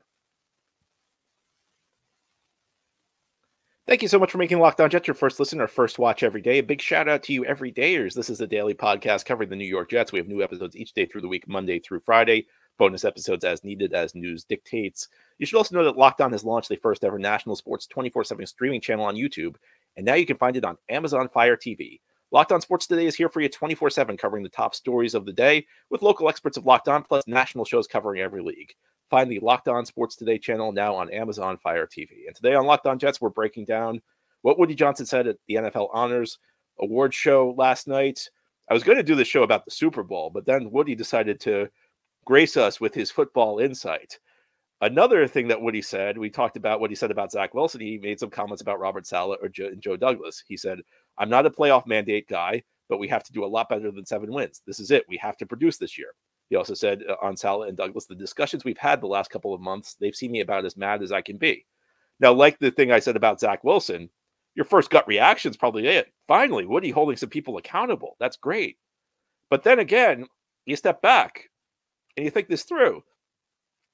Thank 3.91 4.03
you 4.03 4.07
so 4.07 4.19
much 4.19 4.31
for 4.31 4.37
making 4.37 4.57
Locked 4.59 4.79
On 4.79 4.89
Jets 4.89 5.05
your 5.05 5.15
first 5.15 5.37
listen 5.37 5.59
or 5.59 5.67
first 5.67 5.99
watch 5.99 6.23
every 6.23 6.41
day. 6.41 6.59
A 6.59 6.63
big 6.63 6.81
shout 6.81 7.09
out 7.09 7.23
to 7.23 7.33
you, 7.33 7.43
everydayers. 7.43 8.13
This 8.13 8.29
is 8.29 8.39
a 8.39 8.47
daily 8.47 8.73
podcast 8.73 9.25
covering 9.25 9.49
the 9.49 9.57
New 9.57 9.65
York 9.65 9.89
Jets. 9.89 10.13
We 10.13 10.19
have 10.19 10.29
new 10.29 10.41
episodes 10.41 10.77
each 10.77 10.93
day 10.93 11.05
through 11.05 11.19
the 11.19 11.27
week, 11.27 11.45
Monday 11.45 11.77
through 11.77 11.99
Friday. 11.99 12.47
Bonus 12.77 13.03
episodes 13.03 13.43
as 13.43 13.65
needed, 13.65 13.93
as 13.93 14.15
news 14.15 14.45
dictates. 14.45 15.09
You 15.39 15.45
should 15.45 15.57
also 15.57 15.75
know 15.75 15.83
that 15.83 15.97
Locked 15.97 16.21
On 16.21 16.31
has 16.31 16.45
launched 16.45 16.69
the 16.69 16.77
first 16.77 17.03
ever 17.03 17.19
national 17.19 17.57
sports 17.57 17.85
24 17.85 18.23
7 18.23 18.45
streaming 18.45 18.79
channel 18.79 19.03
on 19.03 19.17
YouTube, 19.17 19.57
and 19.97 20.05
now 20.05 20.13
you 20.13 20.25
can 20.25 20.37
find 20.37 20.55
it 20.55 20.63
on 20.63 20.77
Amazon 20.87 21.27
Fire 21.27 21.57
TV. 21.57 21.99
Locked 22.31 22.53
On 22.53 22.61
Sports 22.61 22.87
Today 22.87 23.07
is 23.07 23.15
here 23.15 23.27
for 23.27 23.41
you 23.41 23.49
24 23.49 23.89
7, 23.89 24.15
covering 24.15 24.43
the 24.43 24.47
top 24.47 24.73
stories 24.73 25.15
of 25.15 25.25
the 25.25 25.33
day 25.33 25.67
with 25.89 26.01
local 26.01 26.29
experts 26.29 26.55
of 26.55 26.65
Locked 26.65 26.87
On, 26.87 27.03
plus 27.03 27.27
national 27.27 27.65
shows 27.65 27.87
covering 27.87 28.21
every 28.21 28.41
league. 28.41 28.73
Find 29.11 29.29
the 29.29 29.41
Locked 29.41 29.67
On 29.67 29.85
Sports 29.85 30.15
Today 30.15 30.37
channel 30.37 30.71
now 30.71 30.95
on 30.95 31.11
Amazon 31.11 31.57
Fire 31.57 31.85
TV. 31.85 32.27
And 32.27 32.35
today 32.35 32.55
on 32.55 32.65
Locked 32.65 32.87
On 32.87 32.97
Jets, 32.97 33.19
we're 33.19 33.27
breaking 33.27 33.65
down 33.65 34.01
what 34.41 34.57
Woody 34.57 34.73
Johnson 34.73 35.05
said 35.05 35.27
at 35.27 35.35
the 35.49 35.55
NFL 35.55 35.89
Honors 35.91 36.39
Award 36.79 37.13
show 37.13 37.53
last 37.57 37.89
night. 37.89 38.29
I 38.69 38.73
was 38.73 38.85
going 38.85 38.97
to 38.97 39.03
do 39.03 39.15
the 39.15 39.25
show 39.25 39.43
about 39.43 39.65
the 39.65 39.71
Super 39.71 40.01
Bowl, 40.01 40.29
but 40.29 40.45
then 40.45 40.71
Woody 40.71 40.95
decided 40.95 41.41
to 41.41 41.67
grace 42.23 42.55
us 42.55 42.79
with 42.79 42.95
his 42.95 43.11
football 43.11 43.59
insight. 43.59 44.17
Another 44.79 45.27
thing 45.27 45.49
that 45.49 45.61
Woody 45.61 45.81
said, 45.81 46.17
we 46.17 46.29
talked 46.29 46.55
about 46.55 46.79
what 46.79 46.89
he 46.89 46.95
said 46.95 47.11
about 47.11 47.33
Zach 47.33 47.53
Wilson. 47.53 47.81
He 47.81 47.97
made 47.97 48.17
some 48.17 48.29
comments 48.29 48.61
about 48.61 48.79
Robert 48.79 49.05
Saleh 49.05 49.39
or 49.41 49.49
Joe, 49.49 49.71
Joe 49.77 49.97
Douglas. 49.97 50.41
He 50.47 50.55
said, 50.55 50.79
I'm 51.17 51.29
not 51.29 51.45
a 51.45 51.49
playoff 51.49 51.85
mandate 51.85 52.29
guy, 52.29 52.63
but 52.87 52.97
we 52.97 53.09
have 53.09 53.25
to 53.25 53.33
do 53.33 53.43
a 53.43 53.45
lot 53.45 53.67
better 53.67 53.91
than 53.91 54.05
seven 54.05 54.31
wins. 54.31 54.61
This 54.65 54.79
is 54.79 54.89
it. 54.89 55.03
We 55.09 55.17
have 55.17 55.35
to 55.35 55.45
produce 55.45 55.77
this 55.77 55.97
year. 55.97 56.13
He 56.51 56.57
also 56.57 56.73
said 56.73 57.05
uh, 57.07 57.15
on 57.21 57.37
Saleh 57.37 57.69
and 57.69 57.77
Douglas, 57.77 58.07
the 58.07 58.13
discussions 58.13 58.65
we've 58.65 58.77
had 58.77 58.99
the 58.99 59.07
last 59.07 59.31
couple 59.31 59.53
of 59.53 59.61
months, 59.61 59.93
they've 59.93 60.13
seen 60.13 60.33
me 60.33 60.41
about 60.41 60.65
as 60.65 60.75
mad 60.75 61.01
as 61.01 61.13
I 61.13 61.21
can 61.21 61.37
be. 61.37 61.65
Now, 62.19 62.33
like 62.33 62.59
the 62.59 62.71
thing 62.71 62.91
I 62.91 62.99
said 62.99 63.15
about 63.15 63.39
Zach 63.39 63.63
Wilson, 63.63 64.09
your 64.53 64.65
first 64.65 64.89
gut 64.89 65.07
reaction 65.07 65.49
is 65.49 65.55
probably 65.55 65.87
it. 65.87 66.11
Finally, 66.27 66.65
Woody 66.65 66.89
holding 66.89 67.15
some 67.15 67.29
people 67.29 67.55
accountable. 67.55 68.17
That's 68.19 68.35
great. 68.35 68.77
But 69.49 69.63
then 69.63 69.79
again, 69.79 70.27
you 70.65 70.75
step 70.75 71.01
back 71.01 71.49
and 72.17 72.25
you 72.25 72.29
think 72.29 72.49
this 72.49 72.63
through 72.63 73.01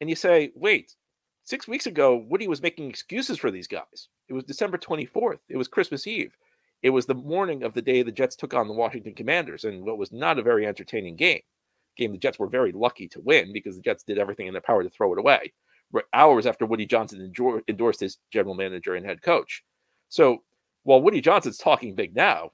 and 0.02 0.10
you 0.10 0.16
say, 0.16 0.52
wait, 0.56 0.96
six 1.44 1.68
weeks 1.68 1.86
ago, 1.86 2.26
Woody 2.28 2.48
was 2.48 2.64
making 2.64 2.90
excuses 2.90 3.38
for 3.38 3.52
these 3.52 3.68
guys. 3.68 4.08
It 4.30 4.34
was 4.34 4.46
December 4.46 4.80
24th, 4.80 5.42
it 5.48 5.58
was 5.58 5.68
Christmas 5.68 6.08
Eve. 6.08 6.36
It 6.82 6.90
was 6.90 7.06
the 7.06 7.14
morning 7.14 7.62
of 7.62 7.76
the 7.76 7.84
day 7.84 8.02
the 8.02 8.12
Jets 8.12 8.36
took 8.36 8.56
on 8.56 8.68
the 8.68 8.74
Washington 8.74 9.14
Commanders 9.14 9.64
and 9.64 9.84
what 9.84 10.00
was 10.00 10.12
not 10.12 10.40
a 10.40 10.44
very 10.44 10.66
entertaining 10.66 11.16
game 11.16 11.42
game 11.98 12.12
the 12.12 12.18
Jets 12.18 12.40
were 12.40 12.48
very 12.48 12.72
lucky 12.72 13.08
to 13.10 13.22
win 13.22 13.52
because 13.54 13.76
the 13.76 13.82
Jets 13.82 14.04
did 14.04 14.18
everything 14.18 14.48
in 14.48 14.54
their 14.54 14.62
power 14.62 14.84
to 14.84 14.90
throw 14.90 15.14
it 15.14 15.20
away. 15.20 15.54
Hours 16.14 16.46
after 16.46 16.66
Woody 16.66 16.86
Johnson 16.86 17.34
endorsed 17.68 18.00
his 18.00 18.18
general 18.32 18.56
manager 18.56 18.96
and 18.96 19.06
head 19.06 19.22
coach. 19.22 19.64
So 20.10 20.44
while 20.84 21.02
Woody 21.02 21.22
Johnson's 21.22 21.58
talking 21.58 21.96
big 21.96 22.16
now, 22.16 22.52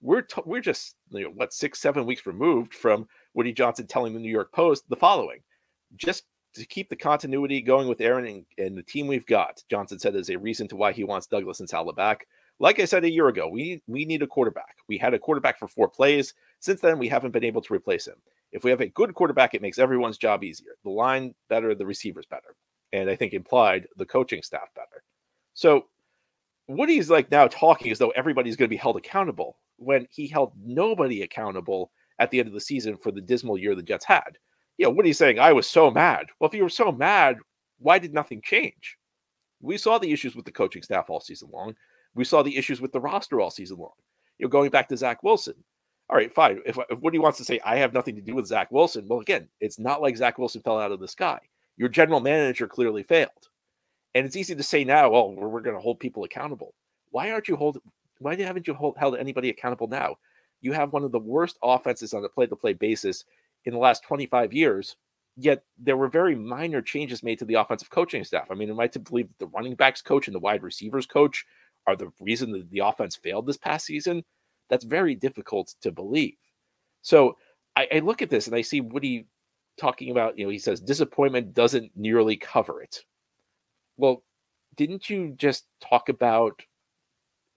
we're 0.00 0.22
t- 0.22 0.42
we're 0.44 0.60
just 0.60 0.96
you 1.10 1.24
know 1.24 1.30
what 1.30 1.52
six 1.52 1.80
seven 1.80 2.06
weeks 2.06 2.26
removed 2.26 2.74
from 2.74 3.06
Woody 3.34 3.52
Johnson 3.52 3.86
telling 3.86 4.14
the 4.14 4.20
New 4.20 4.30
York 4.30 4.52
Post 4.52 4.84
the 4.88 4.96
following: 4.96 5.40
just 5.96 6.24
to 6.54 6.66
keep 6.66 6.88
the 6.88 6.96
continuity 6.96 7.60
going 7.60 7.86
with 7.86 8.00
Aaron 8.00 8.26
and, 8.26 8.44
and 8.58 8.76
the 8.76 8.82
team 8.82 9.06
we've 9.06 9.26
got, 9.26 9.62
Johnson 9.70 9.98
said 9.98 10.16
is 10.16 10.30
a 10.30 10.38
reason 10.38 10.66
to 10.68 10.76
why 10.76 10.92
he 10.92 11.04
wants 11.04 11.26
Douglas 11.26 11.60
and 11.60 11.68
Saleh 11.68 11.94
back. 11.94 12.26
Like 12.58 12.80
I 12.80 12.84
said 12.84 13.04
a 13.04 13.10
year 13.10 13.28
ago, 13.28 13.48
we 13.48 13.82
we 13.86 14.04
need 14.04 14.22
a 14.22 14.26
quarterback. 14.26 14.76
We 14.88 14.98
had 14.98 15.14
a 15.14 15.18
quarterback 15.18 15.58
for 15.58 15.68
four 15.68 15.88
plays. 15.88 16.34
Since 16.60 16.80
then, 16.80 16.98
we 16.98 17.08
haven't 17.08 17.32
been 17.32 17.44
able 17.44 17.62
to 17.62 17.74
replace 17.74 18.06
him. 18.06 18.16
If 18.52 18.64
we 18.64 18.70
have 18.70 18.80
a 18.80 18.88
good 18.88 19.14
quarterback, 19.14 19.54
it 19.54 19.62
makes 19.62 19.78
everyone's 19.78 20.18
job 20.18 20.44
easier. 20.44 20.76
The 20.84 20.90
line 20.90 21.34
better, 21.48 21.74
the 21.74 21.86
receivers 21.86 22.26
better, 22.26 22.54
and 22.92 23.08
I 23.08 23.16
think 23.16 23.32
implied 23.32 23.86
the 23.96 24.06
coaching 24.06 24.42
staff 24.42 24.68
better. 24.74 25.02
So 25.54 25.86
Woody's 26.68 27.10
like 27.10 27.30
now 27.30 27.48
talking 27.48 27.90
as 27.90 27.98
though 27.98 28.10
everybody's 28.10 28.56
going 28.56 28.68
to 28.68 28.74
be 28.74 28.76
held 28.76 28.96
accountable 28.96 29.56
when 29.76 30.06
he 30.10 30.26
held 30.26 30.52
nobody 30.62 31.22
accountable 31.22 31.90
at 32.18 32.30
the 32.30 32.38
end 32.38 32.48
of 32.48 32.54
the 32.54 32.60
season 32.60 32.96
for 32.96 33.10
the 33.10 33.20
dismal 33.20 33.58
year 33.58 33.74
the 33.74 33.82
Jets 33.82 34.04
had. 34.04 34.38
You 34.76 34.86
know, 34.86 34.90
Woody's 34.90 35.18
saying, 35.18 35.38
I 35.38 35.52
was 35.52 35.68
so 35.68 35.90
mad. 35.90 36.26
Well, 36.38 36.48
if 36.48 36.54
you 36.54 36.62
were 36.62 36.68
so 36.68 36.92
mad, 36.92 37.38
why 37.78 37.98
did 37.98 38.14
nothing 38.14 38.40
change? 38.42 38.96
We 39.60 39.78
saw 39.78 39.98
the 39.98 40.12
issues 40.12 40.34
with 40.34 40.44
the 40.44 40.52
coaching 40.52 40.82
staff 40.82 41.10
all 41.10 41.20
season 41.20 41.48
long. 41.52 41.74
We 42.14 42.24
saw 42.24 42.42
the 42.42 42.56
issues 42.56 42.80
with 42.80 42.92
the 42.92 43.00
roster 43.00 43.40
all 43.40 43.50
season 43.50 43.78
long. 43.78 43.92
You 44.38 44.46
know, 44.46 44.50
going 44.50 44.70
back 44.70 44.88
to 44.88 44.96
Zach 44.96 45.22
Wilson. 45.22 45.54
All 46.10 46.16
right, 46.16 46.32
fine. 46.32 46.60
If, 46.66 46.76
if 46.90 46.98
Woody 46.98 47.18
wants 47.18 47.38
to 47.38 47.44
say 47.44 47.60
I 47.64 47.76
have 47.76 47.94
nothing 47.94 48.16
to 48.16 48.20
do 48.20 48.34
with 48.34 48.46
Zach 48.46 48.72
Wilson, 48.72 49.06
well, 49.06 49.20
again, 49.20 49.48
it's 49.60 49.78
not 49.78 50.02
like 50.02 50.16
Zach 50.16 50.38
Wilson 50.38 50.60
fell 50.60 50.80
out 50.80 50.90
of 50.90 50.98
the 50.98 51.06
sky. 51.06 51.38
Your 51.76 51.88
general 51.88 52.18
manager 52.18 52.66
clearly 52.66 53.04
failed, 53.04 53.48
and 54.14 54.26
it's 54.26 54.34
easy 54.36 54.56
to 54.56 54.62
say 54.62 54.82
now, 54.84 55.14
"Oh, 55.14 55.30
we're, 55.30 55.48
we're 55.48 55.60
going 55.60 55.76
to 55.76 55.80
hold 55.80 56.00
people 56.00 56.24
accountable." 56.24 56.74
Why 57.10 57.30
aren't 57.30 57.46
you 57.46 57.54
holding? 57.54 57.82
Why 58.18 58.34
haven't 58.34 58.66
you 58.66 58.74
hold, 58.74 58.96
held 58.98 59.16
anybody 59.16 59.50
accountable 59.50 59.86
now? 59.86 60.16
You 60.60 60.72
have 60.72 60.92
one 60.92 61.04
of 61.04 61.12
the 61.12 61.18
worst 61.20 61.58
offenses 61.62 62.12
on 62.12 62.24
a 62.24 62.28
play-to-play 62.28 62.74
basis 62.74 63.24
in 63.64 63.72
the 63.72 63.78
last 63.78 64.02
25 64.02 64.52
years. 64.52 64.96
Yet 65.36 65.62
there 65.78 65.96
were 65.96 66.08
very 66.08 66.34
minor 66.34 66.82
changes 66.82 67.22
made 67.22 67.38
to 67.38 67.44
the 67.46 67.54
offensive 67.54 67.88
coaching 67.88 68.24
staff. 68.24 68.48
I 68.50 68.54
mean, 68.54 68.68
am 68.68 68.80
I 68.80 68.88
to 68.88 68.98
believe 68.98 69.28
that 69.28 69.38
the 69.38 69.46
running 69.46 69.74
backs 69.74 70.02
coach 70.02 70.26
and 70.26 70.34
the 70.34 70.40
wide 70.40 70.62
receivers 70.62 71.06
coach 71.06 71.46
are 71.86 71.96
the 71.96 72.10
reason 72.20 72.52
that 72.52 72.68
the 72.70 72.80
offense 72.80 73.16
failed 73.16 73.46
this 73.46 73.56
past 73.56 73.86
season, 73.86 74.22
that's 74.70 74.84
very 74.84 75.14
difficult 75.14 75.74
to 75.82 75.92
believe. 75.92 76.38
So 77.02 77.36
I, 77.76 77.88
I 77.96 77.98
look 77.98 78.22
at 78.22 78.30
this 78.30 78.46
and 78.46 78.56
I 78.56 78.62
see 78.62 78.80
Woody 78.80 79.26
talking 79.78 80.10
about, 80.10 80.38
you 80.38 80.44
know, 80.44 80.50
he 80.50 80.58
says 80.58 80.80
disappointment 80.80 81.52
doesn't 81.54 81.90
nearly 81.96 82.36
cover 82.36 82.82
it. 82.82 83.04
Well, 83.96 84.22
didn't 84.76 85.10
you 85.10 85.34
just 85.36 85.66
talk 85.82 86.08
about 86.08 86.62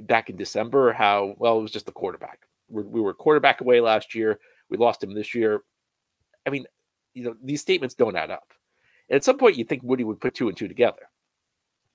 back 0.01 0.29
in 0.29 0.35
December 0.35 0.91
how, 0.91 1.35
well, 1.37 1.57
it 1.57 1.61
was 1.61 1.71
just 1.71 1.85
the 1.85 1.91
quarterback. 1.91 2.39
we 2.67 2.83
we 2.83 3.01
were 3.01 3.13
quarterback 3.13 3.61
away 3.61 3.79
last 3.79 4.15
year. 4.15 4.39
We 4.69 4.77
lost 4.77 5.03
him 5.03 5.13
this 5.13 5.35
year. 5.35 5.61
I 6.45 6.49
mean, 6.49 6.65
you 7.13 7.23
know, 7.23 7.35
these 7.43 7.61
statements 7.61 7.95
don't 7.95 8.15
add 8.17 8.31
up. 8.31 8.51
And 9.09 9.17
at 9.17 9.23
some 9.23 9.37
point, 9.37 9.57
you 9.57 9.63
think 9.63 9.83
Woody 9.83 10.03
would 10.03 10.19
put 10.19 10.33
two 10.33 10.47
and 10.47 10.57
two 10.57 10.67
together. 10.67 11.09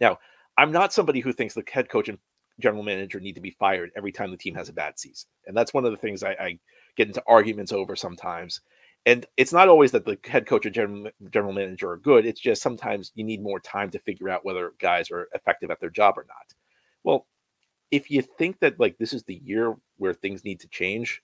Now, 0.01 0.19
I'm 0.57 0.73
not 0.73 0.93
somebody 0.93 1.21
who 1.21 1.33
thinks 1.33 1.55
the 1.55 1.65
head 1.71 1.89
coach 1.89 2.09
and 2.09 2.19
general 2.61 2.83
manager 2.83 3.21
need 3.21 3.35
to 3.35 3.41
be 3.41 3.51
fired 3.51 3.91
every 3.97 4.13
time 4.13 4.31
the 4.31 4.37
team 4.37 4.55
has 4.55 4.69
a 4.69 4.73
bad 4.73 4.99
season. 4.99 5.29
And 5.47 5.57
that's 5.57 5.75
one 5.75 5.85
of 5.85 5.91
the 5.91 5.97
things 5.97 6.23
I, 6.23 6.31
I 6.33 6.59
get 6.97 7.09
into 7.09 7.23
arguments 7.27 7.73
over 7.73 7.97
sometimes. 7.97 8.61
And 9.07 9.25
it's 9.37 9.53
not 9.53 9.69
always 9.69 9.93
that 9.93 10.05
the 10.05 10.19
head 10.25 10.47
coach 10.47 10.67
or 10.67 10.71
general, 10.71 11.11
general 11.31 11.53
manager 11.53 11.91
are 11.91 11.97
good. 11.97 12.27
It's 12.27 12.41
just 12.41 12.63
sometimes 12.63 13.13
you 13.15 13.25
need 13.25 13.43
more 13.43 13.61
time 13.61 13.91
to 13.91 13.99
figure 13.99 14.29
out 14.29 14.45
whether 14.45 14.73
guys 14.81 15.11
are 15.11 15.29
effective 15.35 15.71
at 15.71 15.81
their 15.81 15.91
job 15.91 16.19
or 16.19 16.27
not. 16.29 16.55
Well, 17.05 17.27
if 17.91 18.11
you 18.11 18.23
think 18.23 18.61
that 18.61 18.79
like 18.79 18.99
this 18.99 19.13
is 19.13 19.23
the 19.23 19.41
year 19.43 19.75
where 19.97 20.13
things 20.13 20.45
need 20.45 20.61
to 20.61 20.69
change, 20.69 21.23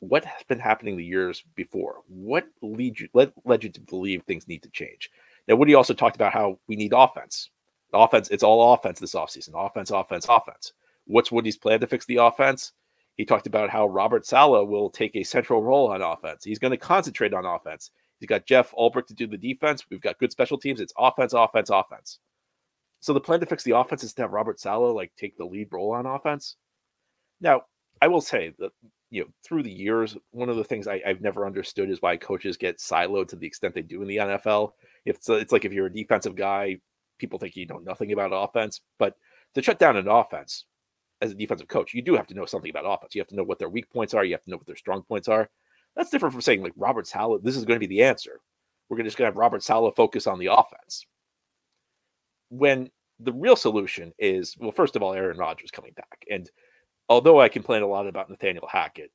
what 0.00 0.24
has 0.24 0.42
been 0.44 0.60
happening 0.60 0.96
the 0.96 1.04
years 1.04 1.42
before? 1.54 2.02
What 2.06 2.46
lead 2.62 3.00
you 3.00 3.08
led, 3.14 3.32
led 3.44 3.64
you 3.64 3.70
to 3.70 3.80
believe 3.80 4.22
things 4.22 4.46
need 4.46 4.62
to 4.62 4.70
change? 4.70 5.10
Now, 5.48 5.56
Woody 5.56 5.74
also 5.74 5.94
talked 5.94 6.16
about 6.16 6.32
how 6.32 6.58
we 6.68 6.76
need 6.76 6.92
offense. 6.94 7.50
Offense, 7.94 8.28
it's 8.30 8.42
all 8.42 8.74
offense 8.74 9.00
this 9.00 9.14
offseason. 9.14 9.52
Offense, 9.54 9.90
offense, 9.90 10.26
offense. 10.28 10.72
What's 11.06 11.32
Woody's 11.32 11.56
plan 11.56 11.80
to 11.80 11.86
fix 11.86 12.06
the 12.06 12.16
offense? 12.16 12.72
He 13.16 13.24
talked 13.24 13.46
about 13.46 13.70
how 13.70 13.86
Robert 13.86 14.26
Saleh 14.26 14.66
will 14.66 14.90
take 14.90 15.14
a 15.14 15.22
central 15.22 15.62
role 15.62 15.92
on 15.92 16.02
offense. 16.02 16.44
He's 16.44 16.58
going 16.58 16.72
to 16.72 16.76
concentrate 16.76 17.32
on 17.32 17.46
offense. 17.46 17.90
He's 18.18 18.28
got 18.28 18.46
Jeff 18.46 18.72
Ulbrich 18.72 19.06
to 19.08 19.14
do 19.14 19.26
the 19.26 19.36
defense. 19.36 19.84
We've 19.88 20.00
got 20.00 20.18
good 20.18 20.32
special 20.32 20.58
teams. 20.58 20.80
It's 20.80 20.92
offense, 20.98 21.32
offense, 21.32 21.70
offense. 21.70 22.18
So 23.00 23.12
the 23.12 23.20
plan 23.20 23.40
to 23.40 23.46
fix 23.46 23.62
the 23.62 23.76
offense 23.76 24.02
is 24.02 24.14
to 24.14 24.22
have 24.22 24.32
Robert 24.32 24.58
Saleh 24.58 24.94
like 24.94 25.12
take 25.16 25.36
the 25.36 25.44
lead 25.44 25.68
role 25.70 25.92
on 25.92 26.06
offense. 26.06 26.56
Now, 27.40 27.62
I 28.00 28.08
will 28.08 28.20
say 28.20 28.54
that 28.58 28.72
you 29.10 29.22
know 29.22 29.28
through 29.44 29.62
the 29.62 29.70
years, 29.70 30.16
one 30.30 30.48
of 30.48 30.56
the 30.56 30.64
things 30.64 30.88
I, 30.88 31.02
have 31.04 31.20
never 31.20 31.46
understood 31.46 31.90
is 31.90 32.00
why 32.00 32.16
coaches 32.16 32.56
get 32.56 32.78
siloed 32.78 33.28
to 33.28 33.36
the 33.36 33.46
extent 33.46 33.74
they 33.74 33.82
do 33.82 34.02
in 34.02 34.08
the 34.08 34.16
NFL. 34.16 34.72
If 35.04 35.16
it's, 35.16 35.28
it's 35.28 35.52
like 35.52 35.64
if 35.64 35.72
you're 35.72 35.86
a 35.86 35.92
defensive 35.92 36.34
guy, 36.34 36.78
people 37.18 37.38
think 37.38 37.56
you 37.56 37.66
know 37.66 37.78
nothing 37.78 38.12
about 38.12 38.30
offense. 38.32 38.80
But 38.98 39.16
to 39.54 39.62
shut 39.62 39.78
down 39.78 39.96
an 39.96 40.08
offense 40.08 40.64
as 41.20 41.30
a 41.32 41.34
defensive 41.34 41.68
coach, 41.68 41.94
you 41.94 42.02
do 42.02 42.14
have 42.14 42.26
to 42.28 42.34
know 42.34 42.46
something 42.46 42.70
about 42.70 42.84
offense. 42.86 43.14
You 43.14 43.20
have 43.20 43.28
to 43.28 43.36
know 43.36 43.44
what 43.44 43.58
their 43.58 43.68
weak 43.68 43.90
points 43.90 44.14
are. 44.14 44.24
You 44.24 44.34
have 44.34 44.44
to 44.44 44.50
know 44.50 44.56
what 44.56 44.66
their 44.66 44.76
strong 44.76 45.02
points 45.02 45.28
are. 45.28 45.48
That's 45.96 46.10
different 46.10 46.32
from 46.32 46.42
saying 46.42 46.62
like 46.62 46.72
Robert 46.76 47.06
Saleh, 47.06 47.42
this 47.42 47.56
is 47.56 47.64
going 47.64 47.76
to 47.76 47.86
be 47.86 47.94
the 47.94 48.02
answer. 48.02 48.40
We're 48.88 49.02
just 49.02 49.16
going 49.16 49.26
to 49.26 49.32
have 49.32 49.38
Robert 49.38 49.62
Saleh 49.62 49.94
focus 49.94 50.26
on 50.26 50.38
the 50.38 50.52
offense. 50.52 51.06
When 52.50 52.90
the 53.20 53.32
real 53.32 53.56
solution 53.56 54.12
is, 54.18 54.56
well, 54.58 54.72
first 54.72 54.96
of 54.96 55.02
all, 55.02 55.14
Aaron 55.14 55.38
Rodgers 55.38 55.70
coming 55.70 55.92
back. 55.94 56.24
And 56.30 56.50
although 57.08 57.40
I 57.40 57.48
complain 57.48 57.82
a 57.82 57.86
lot 57.86 58.06
about 58.06 58.28
Nathaniel 58.28 58.68
Hackett, 58.70 59.10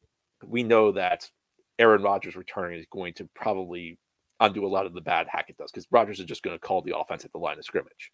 we 0.45 0.63
know 0.63 0.91
that 0.93 1.29
Aaron 1.77 2.01
Rodgers 2.01 2.35
returning 2.35 2.79
is 2.79 2.85
going 2.91 3.13
to 3.15 3.29
probably 3.35 3.97
undo 4.39 4.65
a 4.65 4.67
lot 4.67 4.85
of 4.85 4.93
the 4.93 5.01
bad 5.01 5.27
Hackett 5.29 5.57
does 5.57 5.71
because 5.71 5.87
Rodgers 5.91 6.19
is 6.19 6.25
just 6.25 6.43
going 6.43 6.55
to 6.55 6.59
call 6.59 6.81
the 6.81 6.97
offense 6.97 7.25
at 7.25 7.31
the 7.31 7.37
line 7.37 7.57
of 7.57 7.65
scrimmage. 7.65 8.11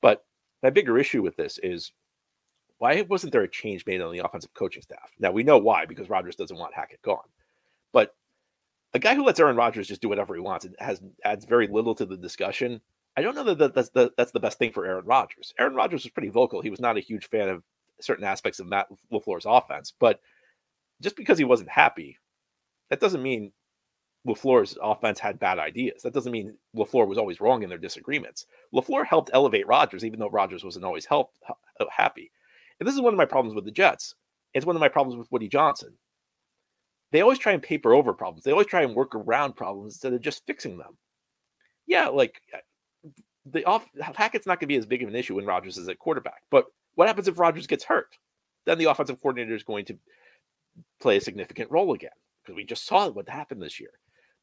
But 0.00 0.24
my 0.62 0.70
bigger 0.70 0.98
issue 0.98 1.22
with 1.22 1.36
this 1.36 1.58
is 1.62 1.92
why 2.78 3.00
wasn't 3.02 3.32
there 3.32 3.42
a 3.42 3.48
change 3.48 3.86
made 3.86 4.00
on 4.00 4.12
the 4.12 4.24
offensive 4.24 4.54
coaching 4.54 4.82
staff? 4.82 5.12
Now 5.18 5.32
we 5.32 5.42
know 5.42 5.58
why 5.58 5.86
because 5.86 6.10
Rodgers 6.10 6.36
doesn't 6.36 6.58
want 6.58 6.74
Hackett 6.74 7.02
gone. 7.02 7.28
But 7.92 8.14
a 8.94 8.98
guy 8.98 9.14
who 9.14 9.24
lets 9.24 9.40
Aaron 9.40 9.56
Rodgers 9.56 9.88
just 9.88 10.02
do 10.02 10.08
whatever 10.08 10.34
he 10.34 10.40
wants 10.40 10.64
and 10.64 10.74
has 10.78 11.00
adds 11.24 11.44
very 11.44 11.66
little 11.66 11.94
to 11.94 12.06
the 12.06 12.16
discussion. 12.16 12.80
I 13.16 13.22
don't 13.22 13.34
know 13.34 13.54
that 13.54 13.74
that's 13.74 13.90
the 13.90 14.12
that's 14.16 14.32
the 14.32 14.40
best 14.40 14.58
thing 14.58 14.72
for 14.72 14.86
Aaron 14.86 15.06
Rodgers. 15.06 15.54
Aaron 15.58 15.74
Rodgers 15.74 16.04
was 16.04 16.12
pretty 16.12 16.28
vocal. 16.28 16.60
He 16.60 16.70
was 16.70 16.80
not 16.80 16.96
a 16.96 17.00
huge 17.00 17.28
fan 17.28 17.48
of 17.48 17.62
certain 18.00 18.24
aspects 18.24 18.60
of 18.60 18.66
Matt 18.66 18.88
LaFleur's 19.10 19.46
offense, 19.46 19.92
but 19.98 20.20
just 21.00 21.16
because 21.16 21.38
he 21.38 21.44
wasn't 21.44 21.70
happy, 21.70 22.18
that 22.90 23.00
doesn't 23.00 23.22
mean 23.22 23.52
LaFleur's 24.26 24.76
offense 24.82 25.20
had 25.20 25.38
bad 25.38 25.58
ideas. 25.58 26.02
That 26.02 26.12
doesn't 26.14 26.32
mean 26.32 26.56
LaFleur 26.74 27.06
was 27.06 27.18
always 27.18 27.40
wrong 27.40 27.62
in 27.62 27.68
their 27.68 27.78
disagreements. 27.78 28.46
LaFleur 28.74 29.06
helped 29.06 29.30
elevate 29.32 29.66
Rodgers, 29.66 30.04
even 30.04 30.18
though 30.18 30.28
Rodgers 30.28 30.64
wasn't 30.64 30.84
always 30.84 31.06
helped 31.06 31.38
happy. 31.90 32.30
And 32.80 32.86
this 32.86 32.94
is 32.94 33.00
one 33.00 33.14
of 33.14 33.18
my 33.18 33.24
problems 33.24 33.54
with 33.54 33.64
the 33.64 33.70
Jets. 33.70 34.14
It's 34.52 34.66
one 34.66 34.76
of 34.76 34.80
my 34.80 34.88
problems 34.88 35.18
with 35.18 35.30
Woody 35.30 35.48
Johnson. 35.48 35.94
They 37.12 37.20
always 37.20 37.38
try 37.38 37.52
and 37.52 37.62
paper 37.62 37.94
over 37.94 38.12
problems. 38.12 38.44
They 38.44 38.50
always 38.50 38.66
try 38.66 38.82
and 38.82 38.94
work 38.94 39.14
around 39.14 39.54
problems 39.54 39.94
instead 39.94 40.12
of 40.12 40.20
just 40.20 40.46
fixing 40.46 40.76
them. 40.76 40.96
Yeah, 41.86 42.08
like 42.08 42.40
uh, 42.52 43.10
the 43.44 43.64
off 43.64 43.88
Hackett's 44.14 44.46
not 44.46 44.58
going 44.58 44.66
to 44.66 44.74
be 44.74 44.76
as 44.76 44.86
big 44.86 45.02
of 45.02 45.08
an 45.08 45.14
issue 45.14 45.36
when 45.36 45.46
Rodgers 45.46 45.78
is 45.78 45.88
at 45.88 45.98
quarterback. 45.98 46.42
But 46.50 46.66
what 46.96 47.06
happens 47.06 47.28
if 47.28 47.38
Rodgers 47.38 47.66
gets 47.66 47.84
hurt? 47.84 48.16
Then 48.64 48.78
the 48.78 48.86
offensive 48.86 49.20
coordinator 49.22 49.54
is 49.54 49.62
going 49.62 49.84
to 49.86 49.98
play 51.00 51.16
a 51.16 51.20
significant 51.20 51.70
role 51.70 51.92
again 51.92 52.10
because 52.42 52.56
we 52.56 52.64
just 52.64 52.86
saw 52.86 53.08
what 53.08 53.28
happened 53.28 53.62
this 53.62 53.78
year. 53.78 53.90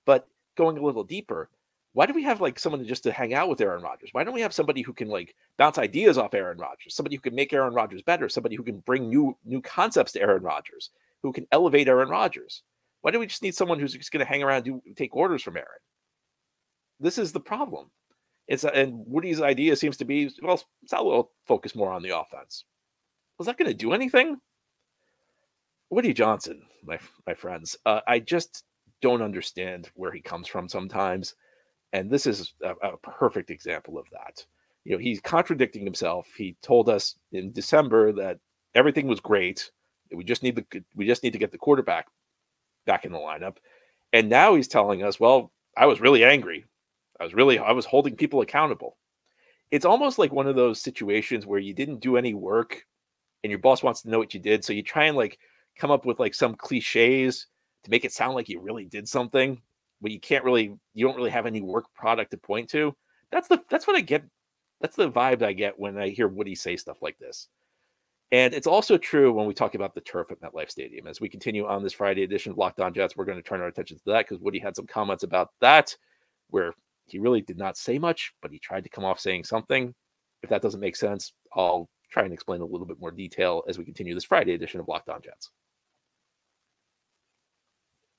But 0.06 0.28
going 0.56 0.78
a 0.78 0.84
little 0.84 1.04
deeper, 1.04 1.50
why 1.94 2.08
do 2.08 2.14
we 2.14 2.24
have 2.24 2.42
like 2.42 2.58
someone 2.58 2.86
just 2.86 3.04
to 3.04 3.12
hang 3.12 3.34
out 3.34 3.50
with 3.50 3.62
Aaron 3.62 3.84
Rodgers? 3.84 4.10
Why 4.12 4.24
don't 4.24 4.34
we 4.34 4.42
have 4.42 4.54
somebody 4.54 4.82
who 4.82 4.94
can 4.94 5.10
like 5.10 5.36
bounce 5.58 5.78
ideas 5.78 6.18
off 6.18 6.34
Aaron 6.34 6.58
Rodgers? 6.58 6.96
Somebody 6.96 7.16
who 7.16 7.22
can 7.22 7.36
make 7.36 7.54
Aaron 7.54 7.74
Rodgers 7.74 8.02
better, 8.02 8.30
somebody 8.30 8.56
who 8.56 8.64
can 8.64 8.80
bring 8.80 9.10
new 9.10 9.38
new 9.46 9.62
concepts 9.62 10.12
to 10.14 10.22
Aaron 10.22 10.44
Rodgers, 10.44 10.90
who 11.22 11.32
can 11.32 11.48
elevate 11.52 11.88
Aaron 11.88 12.10
Rodgers. 12.10 12.64
Why 13.02 13.12
do 13.12 13.20
we 13.20 13.28
just 13.28 13.44
need 13.44 13.56
someone 13.56 13.80
who's 13.80 13.94
just 13.94 14.12
going 14.12 14.26
to 14.26 14.30
hang 14.30 14.42
around 14.42 14.66
and 14.68 14.82
do 14.82 14.94
take 14.96 15.16
orders 15.16 15.44
from 15.44 15.58
Aaron? 15.58 15.68
This 17.00 17.18
is 17.18 17.32
the 17.32 17.40
problem. 17.40 17.92
It's 18.48 18.64
and 18.64 19.04
Woody's 19.06 19.42
idea 19.42 19.76
seems 19.76 19.98
to 19.98 20.06
be 20.06 20.32
well, 20.42 20.62
Sal 20.88 21.06
will 21.06 21.32
focus 21.46 21.76
more 21.76 21.92
on 21.92 22.02
the 22.02 22.18
offense. 22.18 22.66
Was 23.38 23.46
that 23.46 23.58
going 23.58 23.70
to 23.70 23.78
do 23.78 23.94
anything? 23.94 24.38
Woody 25.90 26.14
Johnson, 26.14 26.64
my 26.84 26.98
my 27.28 27.36
friends, 27.36 27.78
uh, 27.86 28.02
I 28.08 28.20
just 28.20 28.64
don't 29.04 29.22
understand 29.22 29.92
where 29.96 30.14
he 30.14 30.22
comes 30.22 30.48
from 30.48 30.70
sometimes, 30.70 31.36
and 31.92 32.10
this 32.10 32.26
is 32.26 32.54
a, 32.64 32.72
a 32.82 32.98
perfect 32.98 33.52
example 33.52 34.00
of 34.00 34.06
that. 34.14 34.46
You 34.86 34.94
know, 34.94 34.98
he's 34.98 35.20
contradicting 35.20 35.84
himself. 35.84 36.26
He 36.38 36.56
told 36.62 36.88
us 36.88 37.16
in 37.34 37.52
December 37.52 38.14
that 38.14 38.40
everything 38.74 39.08
was 39.08 39.20
great. 39.20 39.70
We 40.10 40.24
just 40.24 40.42
need 40.42 40.56
the 40.56 40.84
we 40.96 41.06
just 41.06 41.22
need 41.22 41.34
to 41.34 41.40
get 41.40 41.52
the 41.52 41.58
quarterback 41.58 42.08
back 42.86 43.04
in 43.04 43.12
the 43.12 43.18
lineup, 43.18 43.58
and 44.14 44.30
now 44.30 44.56
he's 44.56 44.70
telling 44.70 45.04
us, 45.04 45.20
well, 45.20 45.52
I 45.76 45.86
was 45.86 46.00
really 46.00 46.24
angry. 46.24 46.66
I 47.20 47.26
was 47.26 47.34
really 47.34 47.60
I 47.60 47.74
was 47.74 47.86
holding 47.86 48.16
people 48.16 48.40
accountable. 48.40 48.96
It's 49.70 49.86
almost 49.86 50.18
like 50.18 50.32
one 50.32 50.48
of 50.48 50.56
those 50.56 50.80
situations 50.80 51.46
where 51.46 51.60
you 51.60 51.74
didn't 51.74 52.00
do 52.00 52.16
any 52.16 52.34
work 52.34 52.86
and 53.44 53.52
your 53.52 53.60
boss 53.60 53.84
wants 53.84 54.04
to 54.04 54.10
know 54.10 54.20
what 54.20 54.34
you 54.34 54.40
did, 54.40 54.64
so 54.64 54.72
you 54.72 54.82
try 54.82 55.06
and 55.06 55.18
like 55.18 55.40
come 55.78 55.92
up 55.92 56.06
with 56.06 56.22
like 56.22 56.34
some 56.34 56.56
cliches 56.56 57.48
to 57.84 57.92
make 57.92 58.06
it 58.06 58.14
sound 58.14 58.36
like 58.36 58.50
you 58.50 58.60
really 58.60 58.86
did 58.86 59.08
something, 59.08 59.62
but 60.02 60.12
you 60.12 60.20
can't 60.20 60.44
really 60.44 60.76
you 60.94 61.06
don't 61.06 61.16
really 61.16 61.30
have 61.30 61.46
any 61.46 61.62
work 61.62 61.86
product 61.94 62.32
to 62.32 62.38
point 62.38 62.70
to. 62.70 62.96
That's 63.32 63.48
the 63.48 63.62
that's 63.70 63.88
what 63.88 63.96
I 63.96 64.02
get. 64.02 64.24
That's 64.82 64.96
the 64.96 65.12
vibe 65.12 65.44
I 65.44 65.54
get 65.54 65.80
when 65.80 65.98
I 65.98 66.10
hear 66.10 66.28
Woody 66.28 66.56
say 66.56 66.76
stuff 66.76 67.02
like 67.02 67.18
this. 67.20 67.48
And 68.34 68.54
it's 68.54 68.68
also 68.68 68.98
true 68.98 69.32
when 69.32 69.46
we 69.46 69.54
talk 69.54 69.76
about 69.76 69.94
the 69.94 70.02
turf 70.02 70.32
at 70.32 70.42
MetLife 70.42 70.72
Stadium. 70.72 71.06
As 71.06 71.22
we 71.22 71.30
continue 71.30 71.68
on 71.68 71.84
this 71.84 71.94
Friday 71.94 72.24
edition 72.24 72.52
of 72.52 72.58
Locked 72.58 72.80
On 72.80 72.92
Jets, 72.92 73.16
we're 73.16 73.26
going 73.26 73.38
to 73.38 73.48
turn 73.48 73.62
our 73.62 73.68
attention 73.68 73.98
to 73.98 74.04
that 74.08 74.28
because 74.28 74.42
Woody 74.42 74.58
had 74.58 74.76
some 74.76 74.88
comments 74.88 75.22
about 75.22 75.50
that 75.62 75.96
where 76.50 76.74
he 77.06 77.20
really 77.20 77.42
did 77.42 77.58
not 77.58 77.78
say 77.78 78.00
much, 78.00 78.34
but 78.42 78.52
he 78.52 78.58
tried 78.58 78.84
to 78.86 78.90
come 78.90 79.06
off 79.06 79.20
saying 79.20 79.44
something. 79.44 79.94
If 80.42 80.50
that 80.50 80.64
doesn't 80.64 80.80
make 80.80 80.96
sense, 80.96 81.34
I'll 81.56 81.88
try 82.10 82.24
and 82.24 82.34
explain 82.34 82.62
a 82.62 82.66
little 82.66 82.88
bit 82.88 83.00
more 83.00 83.12
detail 83.12 83.64
as 83.68 83.78
we 83.78 83.86
continue 83.86 84.16
this 84.16 84.24
Friday 84.24 84.54
edition 84.54 84.80
of 84.80 84.88
Locked 84.88 85.10
On 85.10 85.22
Jets. 85.22 85.52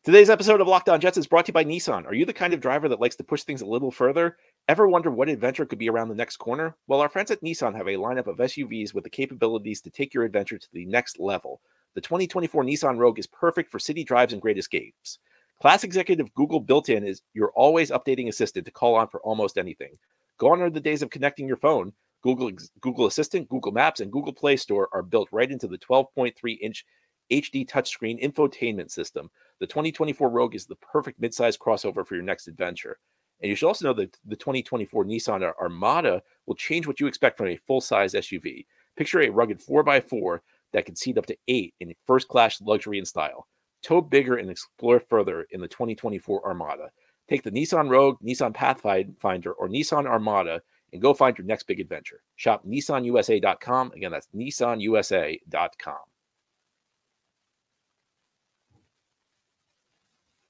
Today's 0.04 0.28
episode 0.28 0.60
of 0.60 0.68
Locked 0.68 0.90
On 0.90 1.00
Jets 1.00 1.16
is 1.16 1.26
brought 1.26 1.46
to 1.46 1.48
you 1.48 1.54
by 1.54 1.64
Nissan. 1.64 2.04
Are 2.04 2.12
you 2.12 2.26
the 2.26 2.32
kind 2.34 2.52
of 2.52 2.60
driver 2.60 2.90
that 2.90 3.00
likes 3.00 3.16
to 3.16 3.24
push 3.24 3.42
things 3.42 3.62
a 3.62 3.66
little 3.66 3.90
further? 3.90 4.36
Ever 4.68 4.86
wonder 4.86 5.10
what 5.10 5.30
adventure 5.30 5.64
could 5.64 5.78
be 5.78 5.88
around 5.88 6.10
the 6.10 6.14
next 6.14 6.36
corner? 6.36 6.76
Well, 6.86 7.00
our 7.00 7.08
friends 7.08 7.30
at 7.30 7.40
Nissan 7.40 7.74
have 7.74 7.86
a 7.86 7.96
lineup 7.96 8.26
of 8.26 8.36
SUVs 8.36 8.92
with 8.92 9.04
the 9.04 9.08
capabilities 9.08 9.80
to 9.80 9.88
take 9.88 10.12
your 10.12 10.24
adventure 10.24 10.58
to 10.58 10.68
the 10.74 10.84
next 10.84 11.18
level. 11.18 11.62
The 11.94 12.02
2024 12.02 12.64
Nissan 12.64 12.98
Rogue 12.98 13.18
is 13.18 13.26
perfect 13.26 13.70
for 13.70 13.78
city 13.78 14.04
drives 14.04 14.34
and 14.34 14.42
great 14.42 14.58
escapes. 14.58 15.20
Class 15.62 15.84
Executive 15.84 16.34
Google 16.34 16.60
built 16.60 16.90
in 16.90 17.02
is 17.06 17.22
your 17.32 17.50
always 17.52 17.90
updating 17.90 18.28
assistant 18.28 18.66
to 18.66 18.72
call 18.72 18.96
on 18.96 19.08
for 19.08 19.22
almost 19.22 19.56
anything. 19.56 19.96
Gone 20.36 20.60
are 20.60 20.68
the 20.68 20.80
days 20.80 21.00
of 21.00 21.08
connecting 21.08 21.48
your 21.48 21.56
phone. 21.56 21.94
Google 22.20 22.50
Google 22.82 23.06
Assistant, 23.06 23.48
Google 23.48 23.72
Maps, 23.72 24.00
and 24.00 24.12
Google 24.12 24.34
Play 24.34 24.58
Store 24.58 24.90
are 24.92 25.02
built 25.02 25.30
right 25.32 25.50
into 25.50 25.66
the 25.66 25.78
12.3 25.78 26.58
inch 26.60 26.84
HD 27.30 27.68
touchscreen 27.68 28.22
infotainment 28.22 28.90
system. 28.90 29.30
The 29.60 29.66
2024 29.66 30.28
Rogue 30.28 30.54
is 30.54 30.66
the 30.66 30.76
perfect 30.76 31.20
midsize 31.20 31.58
crossover 31.58 32.06
for 32.06 32.14
your 32.14 32.24
next 32.24 32.48
adventure. 32.48 32.98
And 33.40 33.50
you 33.50 33.56
should 33.56 33.66
also 33.66 33.86
know 33.86 33.92
that 33.94 34.16
the 34.24 34.36
2024 34.36 35.04
Nissan 35.04 35.42
Armada 35.60 36.22
will 36.46 36.54
change 36.54 36.86
what 36.86 37.00
you 37.00 37.06
expect 37.06 37.36
from 37.36 37.48
a 37.48 37.56
full 37.56 37.80
size 37.80 38.14
SUV. 38.14 38.66
Picture 38.96 39.22
a 39.22 39.28
rugged 39.30 39.60
4x4 39.60 40.40
that 40.72 40.86
can 40.86 40.96
seat 40.96 41.18
up 41.18 41.26
to 41.26 41.36
eight 41.48 41.74
in 41.80 41.94
first 42.06 42.28
class 42.28 42.60
luxury 42.60 42.98
and 42.98 43.08
style. 43.08 43.46
Tow 43.82 44.00
bigger 44.00 44.36
and 44.36 44.50
explore 44.50 45.00
further 45.00 45.46
in 45.50 45.60
the 45.60 45.68
2024 45.68 46.46
Armada. 46.46 46.90
Take 47.28 47.42
the 47.42 47.50
Nissan 47.50 47.90
Rogue, 47.90 48.18
Nissan 48.22 48.54
Pathfinder, 48.54 49.52
or 49.52 49.68
Nissan 49.68 50.06
Armada 50.06 50.62
and 50.94 51.02
go 51.02 51.12
find 51.12 51.36
your 51.36 51.46
next 51.46 51.64
big 51.64 51.80
adventure. 51.80 52.22
Shop 52.36 52.64
nissanusa.com. 52.64 53.92
Again, 53.92 54.12
that's 54.12 54.28
nissanusa.com. 54.34 55.96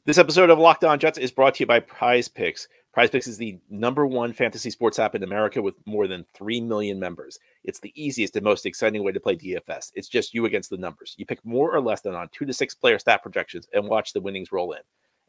This 0.07 0.19
episode 0.19 0.51
of 0.51 0.59
Locked 0.59 0.85
On 0.85 0.99
Jets 0.99 1.17
is 1.17 1.31
brought 1.31 1.55
to 1.55 1.61
you 1.61 1.67
by 1.67 1.81
PrizePicks. 1.81 2.67
Prize 2.93 3.09
Picks 3.09 3.27
is 3.27 3.39
the 3.39 3.59
number 3.71 4.07
one 4.07 4.35
fantasy 4.35 4.69
sports 4.69 4.99
app 4.99 5.15
in 5.15 5.23
America 5.23 5.63
with 5.63 5.77
more 5.87 6.07
than 6.07 6.27
3 6.35 6.61
million 6.61 7.01
members. 7.01 7.39
It's 7.65 7.81
the 7.81 7.91
easiest 7.97 8.37
and 8.37 8.45
most 8.45 8.67
exciting 8.67 9.03
way 9.03 9.13
to 9.13 9.19
play 9.19 9.35
DFS. 9.35 9.93
It's 9.95 10.07
just 10.07 10.35
you 10.35 10.45
against 10.45 10.69
the 10.69 10.77
numbers. 10.77 11.15
You 11.17 11.25
pick 11.25 11.43
more 11.43 11.75
or 11.75 11.81
less 11.81 12.03
than 12.03 12.15
on 12.15 12.29
two 12.33 12.45
to 12.45 12.53
six 12.53 12.75
player 12.75 12.99
stat 12.99 13.23
projections 13.23 13.67
and 13.73 13.89
watch 13.89 14.13
the 14.13 14.21
winnings 14.21 14.53
roll 14.53 14.73
in. 14.73 14.81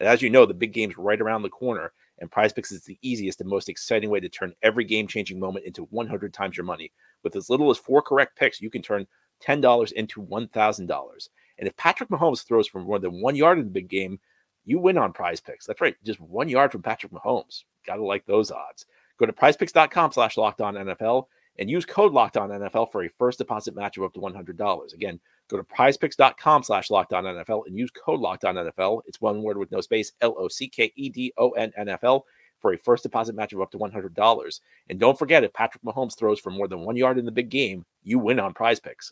And 0.02 0.10
as 0.10 0.22
you 0.22 0.30
know, 0.30 0.46
the 0.46 0.54
big 0.54 0.74
game's 0.74 0.98
right 0.98 1.22
around 1.22 1.44
the 1.44 1.50
corner, 1.50 1.94
and 2.20 2.30
PrizePicks 2.30 2.74
is 2.74 2.84
the 2.84 3.00
easiest 3.02 3.40
and 3.40 3.50
most 3.50 3.70
exciting 3.70 4.10
way 4.10 4.20
to 4.20 4.28
turn 4.28 4.56
every 4.62 4.84
game 4.84 5.08
changing 5.08 5.40
moment 5.40 5.66
into 5.66 5.84
100 5.84 6.34
times 6.34 6.58
your 6.58 6.66
money. 6.66 6.92
With 7.24 7.38
as 7.38 7.50
little 7.50 7.72
as 7.72 7.78
four 7.78 8.02
correct 8.02 8.38
picks, 8.38 8.60
you 8.60 8.70
can 8.70 8.82
turn 8.82 9.08
$10 9.42 9.92
into 9.94 10.22
$1,000. 10.22 11.30
And 11.60 11.68
if 11.70 11.78
Patrick 11.78 12.10
Mahomes 12.10 12.46
throws 12.46 12.68
for 12.68 12.82
more 12.82 13.00
than 13.00 13.22
one 13.22 13.38
yard 13.38 13.58
in 13.58 13.64
the 13.64 13.72
big 13.72 13.88
game, 13.88 14.20
you 14.66 14.80
win 14.80 14.98
on 14.98 15.14
PrizePicks. 15.14 15.66
That's 15.66 15.82
right. 15.82 15.96
Just 16.04 16.20
one 16.20 16.50
yard 16.50 16.72
from 16.72 16.82
Patrick 16.82 17.12
Mahomes. 17.12 17.64
Gotta 17.86 18.04
like 18.04 18.26
those 18.26 18.52
odds. 18.52 18.86
Go 19.18 19.26
to 19.26 19.34
prizepicks.com 19.34 20.12
slash 20.12 20.38
locked 20.38 20.62
on 20.62 20.76
NFL 20.76 21.26
and 21.58 21.70
use 21.70 21.86
code 21.86 22.12
locked 22.12 22.36
on 22.36 22.50
NFL 22.50 22.92
for 22.92 23.04
a 23.04 23.10
first 23.18 23.38
deposit 23.38 23.76
match 23.76 23.98
of 23.98 24.04
up 24.04 24.14
to 24.14 24.20
$100. 24.20 24.94
Again, 24.94 25.20
go 25.50 25.58
to 25.58 25.64
prizepicks.com 25.64 26.64
slash 26.64 26.90
locked 26.90 27.14
on 27.14 27.24
NFL 27.24 27.66
and 27.68 27.78
use 27.78 27.92
code 27.92 28.20
locked 28.20 28.44
on 28.44 28.56
NFL. 28.56 29.02
It's 29.06 29.22
one 29.22 29.42
word 29.42 29.58
with 29.58 29.72
no 29.72 29.82
space, 29.82 30.12
L 30.22 30.36
O 30.38 30.48
C 30.48 30.68
K 30.68 30.92
E 30.96 31.10
D 31.10 31.32
O 31.38 31.52
N 31.52 31.72
NFL 31.80 32.24
for 32.60 32.74
a 32.74 32.78
first 32.78 33.04
deposit 33.04 33.36
match 33.36 33.54
of 33.54 33.62
up 33.62 33.72
to 33.72 33.78
$100. 33.78 34.60
And 34.90 35.00
don't 35.00 35.18
forget, 35.18 35.44
if 35.44 35.54
Patrick 35.54 35.84
Mahomes 35.84 36.18
throws 36.18 36.40
for 36.40 36.50
more 36.50 36.68
than 36.68 36.80
one 36.82 36.98
yard 36.98 37.18
in 37.18 37.26
the 37.26 37.32
big 37.32 37.50
game, 37.50 37.86
you 38.04 38.20
win 38.20 38.40
on 38.40 38.54
PrizePicks. 38.54 39.12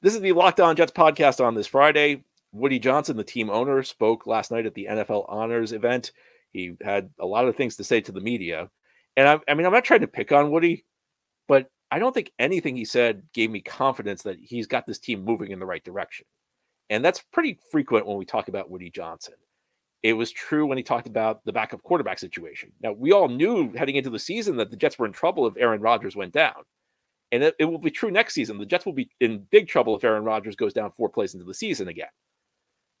This 0.00 0.14
is 0.14 0.20
the 0.20 0.32
Locked 0.32 0.60
On 0.60 0.76
Jets 0.76 0.92
podcast 0.92 1.42
on 1.42 1.54
this 1.54 1.66
Friday. 1.66 2.22
Woody 2.54 2.78
Johnson, 2.78 3.16
the 3.16 3.24
team 3.24 3.50
owner, 3.50 3.82
spoke 3.82 4.26
last 4.26 4.50
night 4.50 4.64
at 4.64 4.74
the 4.74 4.86
NFL 4.88 5.26
Honors 5.28 5.72
event. 5.72 6.12
He 6.52 6.76
had 6.80 7.10
a 7.18 7.26
lot 7.26 7.48
of 7.48 7.56
things 7.56 7.76
to 7.76 7.84
say 7.84 8.00
to 8.00 8.12
the 8.12 8.20
media. 8.20 8.70
And 9.16 9.28
I, 9.28 9.40
I 9.48 9.54
mean, 9.54 9.66
I'm 9.66 9.72
not 9.72 9.84
trying 9.84 10.00
to 10.00 10.06
pick 10.06 10.30
on 10.30 10.52
Woody, 10.52 10.84
but 11.48 11.68
I 11.90 11.98
don't 11.98 12.14
think 12.14 12.30
anything 12.38 12.76
he 12.76 12.84
said 12.84 13.24
gave 13.34 13.50
me 13.50 13.60
confidence 13.60 14.22
that 14.22 14.38
he's 14.40 14.68
got 14.68 14.86
this 14.86 15.00
team 15.00 15.24
moving 15.24 15.50
in 15.50 15.58
the 15.58 15.66
right 15.66 15.84
direction. 15.84 16.26
And 16.90 17.04
that's 17.04 17.22
pretty 17.32 17.58
frequent 17.72 18.06
when 18.06 18.16
we 18.16 18.24
talk 18.24 18.48
about 18.48 18.70
Woody 18.70 18.90
Johnson. 18.90 19.34
It 20.04 20.12
was 20.12 20.30
true 20.30 20.66
when 20.66 20.78
he 20.78 20.84
talked 20.84 21.08
about 21.08 21.44
the 21.44 21.52
backup 21.52 21.82
quarterback 21.82 22.18
situation. 22.18 22.70
Now, 22.80 22.92
we 22.92 23.10
all 23.10 23.28
knew 23.28 23.72
heading 23.72 23.96
into 23.96 24.10
the 24.10 24.18
season 24.18 24.56
that 24.58 24.70
the 24.70 24.76
Jets 24.76 24.98
were 24.98 25.06
in 25.06 25.12
trouble 25.12 25.46
if 25.46 25.56
Aaron 25.56 25.80
Rodgers 25.80 26.14
went 26.14 26.32
down. 26.32 26.62
And 27.32 27.42
it, 27.42 27.56
it 27.58 27.64
will 27.64 27.78
be 27.78 27.90
true 27.90 28.10
next 28.10 28.34
season. 28.34 28.58
The 28.58 28.66
Jets 28.66 28.86
will 28.86 28.92
be 28.92 29.10
in 29.20 29.46
big 29.50 29.66
trouble 29.66 29.96
if 29.96 30.04
Aaron 30.04 30.24
Rodgers 30.24 30.56
goes 30.56 30.72
down 30.72 30.92
four 30.92 31.08
plays 31.08 31.34
into 31.34 31.46
the 31.46 31.54
season 31.54 31.88
again. 31.88 32.08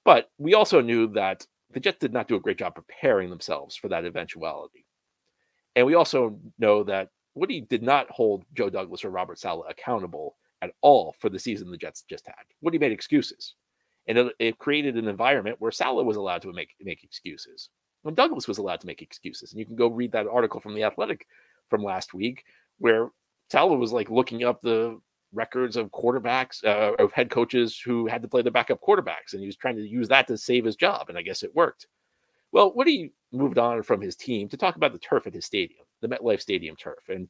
But 0.04 0.30
we 0.38 0.54
also 0.54 0.80
knew 0.80 1.08
that 1.08 1.46
the 1.70 1.80
Jets 1.80 1.98
did 1.98 2.12
not 2.12 2.28
do 2.28 2.36
a 2.36 2.40
great 2.40 2.58
job 2.58 2.74
preparing 2.74 3.30
themselves 3.30 3.74
for 3.74 3.88
that 3.88 4.04
eventuality. 4.04 4.86
And 5.76 5.86
we 5.86 5.94
also 5.94 6.38
know 6.58 6.84
that 6.84 7.08
Woody 7.34 7.60
did 7.62 7.82
not 7.82 8.10
hold 8.10 8.44
Joe 8.54 8.70
Douglas 8.70 9.04
or 9.04 9.10
Robert 9.10 9.38
Saleh 9.38 9.66
accountable 9.68 10.36
at 10.62 10.72
all 10.82 11.14
for 11.18 11.28
the 11.28 11.38
season 11.38 11.70
the 11.70 11.76
Jets 11.76 12.04
just 12.08 12.26
had. 12.26 12.44
Woody 12.60 12.78
made 12.78 12.92
excuses. 12.92 13.54
And 14.06 14.18
it, 14.18 14.32
it 14.38 14.58
created 14.58 14.96
an 14.96 15.08
environment 15.08 15.56
where 15.58 15.72
Saleh 15.72 16.04
was 16.04 16.16
allowed 16.16 16.42
to 16.42 16.52
make 16.52 16.74
make 16.80 17.02
excuses, 17.02 17.70
when 18.02 18.14
Douglas 18.14 18.46
was 18.46 18.58
allowed 18.58 18.80
to 18.80 18.86
make 18.86 19.02
excuses. 19.02 19.52
And 19.52 19.58
you 19.58 19.66
can 19.66 19.76
go 19.76 19.88
read 19.88 20.12
that 20.12 20.28
article 20.28 20.60
from 20.60 20.74
the 20.74 20.84
Athletic 20.84 21.26
from 21.70 21.82
last 21.82 22.12
week 22.14 22.44
where 22.78 23.08
Saleh 23.50 23.78
was 23.78 23.92
like 23.92 24.10
looking 24.10 24.44
up 24.44 24.60
the 24.60 25.00
records 25.34 25.76
of 25.76 25.90
quarterbacks, 25.90 26.64
uh, 26.64 26.94
of 26.98 27.12
head 27.12 27.30
coaches 27.30 27.78
who 27.78 28.06
had 28.06 28.22
to 28.22 28.28
play 28.28 28.42
the 28.42 28.50
backup 28.50 28.80
quarterbacks, 28.80 29.32
and 29.32 29.40
he 29.40 29.46
was 29.46 29.56
trying 29.56 29.76
to 29.76 29.86
use 29.86 30.08
that 30.08 30.26
to 30.28 30.38
save 30.38 30.64
his 30.64 30.76
job. 30.76 31.08
And 31.08 31.18
I 31.18 31.22
guess 31.22 31.42
it 31.42 31.54
worked. 31.54 31.86
Well, 32.52 32.72
Woody 32.74 33.12
moved 33.32 33.58
on 33.58 33.82
from 33.82 34.00
his 34.00 34.14
team 34.14 34.48
to 34.48 34.56
talk 34.56 34.76
about 34.76 34.92
the 34.92 34.98
turf 34.98 35.26
at 35.26 35.34
his 35.34 35.44
stadium, 35.44 35.84
the 36.00 36.08
MetLife 36.08 36.40
Stadium 36.40 36.76
turf. 36.76 37.08
And 37.08 37.28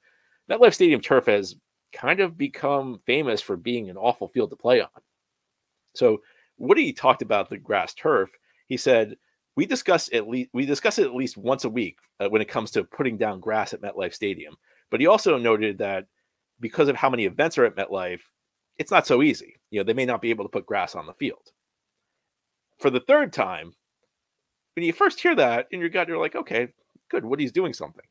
MetLife 0.51 0.75
Stadium 0.75 1.01
turf 1.01 1.27
has 1.27 1.57
kind 1.93 2.21
of 2.21 2.37
become 2.37 3.01
famous 3.07 3.41
for 3.41 3.57
being 3.57 3.89
an 3.89 3.97
awful 3.97 4.29
field 4.29 4.51
to 4.51 4.57
play 4.57 4.81
on. 4.83 4.89
So 5.95 6.21
Woody 6.59 6.93
talked 6.93 7.23
about 7.23 7.49
the 7.49 7.57
grass 7.57 7.95
turf. 7.95 8.31
He 8.67 8.77
said, 8.77 9.17
"We 9.57 9.65
discuss 9.65 10.13
at 10.13 10.29
least 10.29 10.51
we 10.53 10.67
discuss 10.67 10.99
it 10.99 11.07
at 11.07 11.15
least 11.15 11.37
once 11.37 11.65
a 11.65 11.71
week 11.71 11.99
uh, 12.21 12.29
when 12.29 12.43
it 12.43 12.49
comes 12.49 12.71
to 12.73 12.85
putting 12.85 13.17
down 13.17 13.41
grass 13.41 13.73
at 13.73 13.81
MetLife 13.81 14.15
Stadium." 14.15 14.57
But 14.91 15.01
he 15.01 15.07
also 15.07 15.39
noted 15.39 15.79
that 15.79 16.07
because 16.65 16.89
of 16.89 16.97
how 16.97 17.11
many 17.11 17.27
events 17.27 17.59
are 17.59 17.67
at 17.67 17.77
MetLife, 17.77 18.23
it's 18.79 18.91
not 18.91 19.07
so 19.07 19.23
easy. 19.23 19.57
You 19.71 19.81
know, 19.81 19.85
they 19.85 19.93
may 19.93 20.07
not 20.07 20.23
be 20.23 20.31
able 20.31 20.47
to 20.47 20.49
put 20.49 20.65
grass 20.65 20.95
on 20.95 21.05
the 21.05 21.13
field. 21.13 21.51
For 22.79 22.89
the 22.89 23.01
third 23.01 23.35
time, 23.35 23.75
when 24.75 24.87
you 24.87 24.95
first 24.95 25.21
hear 25.21 25.35
that 25.35 25.67
in 25.73 25.79
your 25.79 25.91
gut, 25.91 26.09
you're 26.09 26.17
like, 26.17 26.35
okay, 26.35 26.69
good, 27.11 27.23
Woody's 27.23 27.53
doing 27.53 27.75
something. 27.75 28.05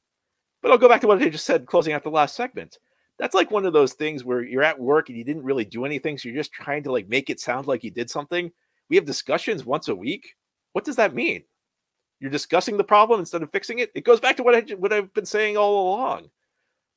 But 0.62 0.72
I'll 0.72 0.78
go 0.78 0.88
back 0.88 1.02
to 1.02 1.08
what 1.08 1.20
I 1.20 1.30
just 1.30 1.48
said 1.48 1.66
closing 1.66 1.94
out 1.94 2.04
the 2.04 2.12
last 2.12 2.36
segment. 2.36 2.78
That's 3.18 3.34
like 3.34 3.50
one 3.50 3.66
of 3.66 3.74
those 3.74 3.94
things 3.94 4.24
where 4.24 4.44
you're 4.44 4.62
at 4.62 4.80
work 4.80 5.10
and 5.10 5.18
you 5.18 5.24
didn't 5.24 5.44
really 5.44 5.66
do 5.66 5.84
anything. 5.84 6.20
So 6.20 6.30
you're 6.30 6.38
just 6.38 6.54
trying 6.54 6.84
to 6.84 6.92
like 6.92 7.10
make 7.10 7.32
it 7.32 7.40
sound 7.40 7.66
like 7.66 7.84
you 7.84 7.90
did 7.90 8.12
something. 8.12 8.52
We 8.88 8.98
have 8.98 9.06
discussions 9.06 9.66
once 9.66 9.88
a 9.88 9.96
week. 9.96 10.36
What 10.74 10.86
does 10.86 10.96
that 10.98 11.16
mean? 11.16 11.44
You're 12.20 12.30
discussing 12.30 12.78
the 12.78 12.84
problem 12.84 13.20
instead 13.20 13.42
of 13.42 13.52
fixing 13.52 13.80
it. 13.80 13.92
It 13.96 14.06
goes 14.06 14.20
back 14.20 14.38
to 14.38 14.44
what 14.44 14.54
I 14.54 14.62
what 14.76 14.94
I've 14.94 15.12
been 15.16 15.26
saying 15.26 15.58
all 15.58 15.88
along. 15.88 16.30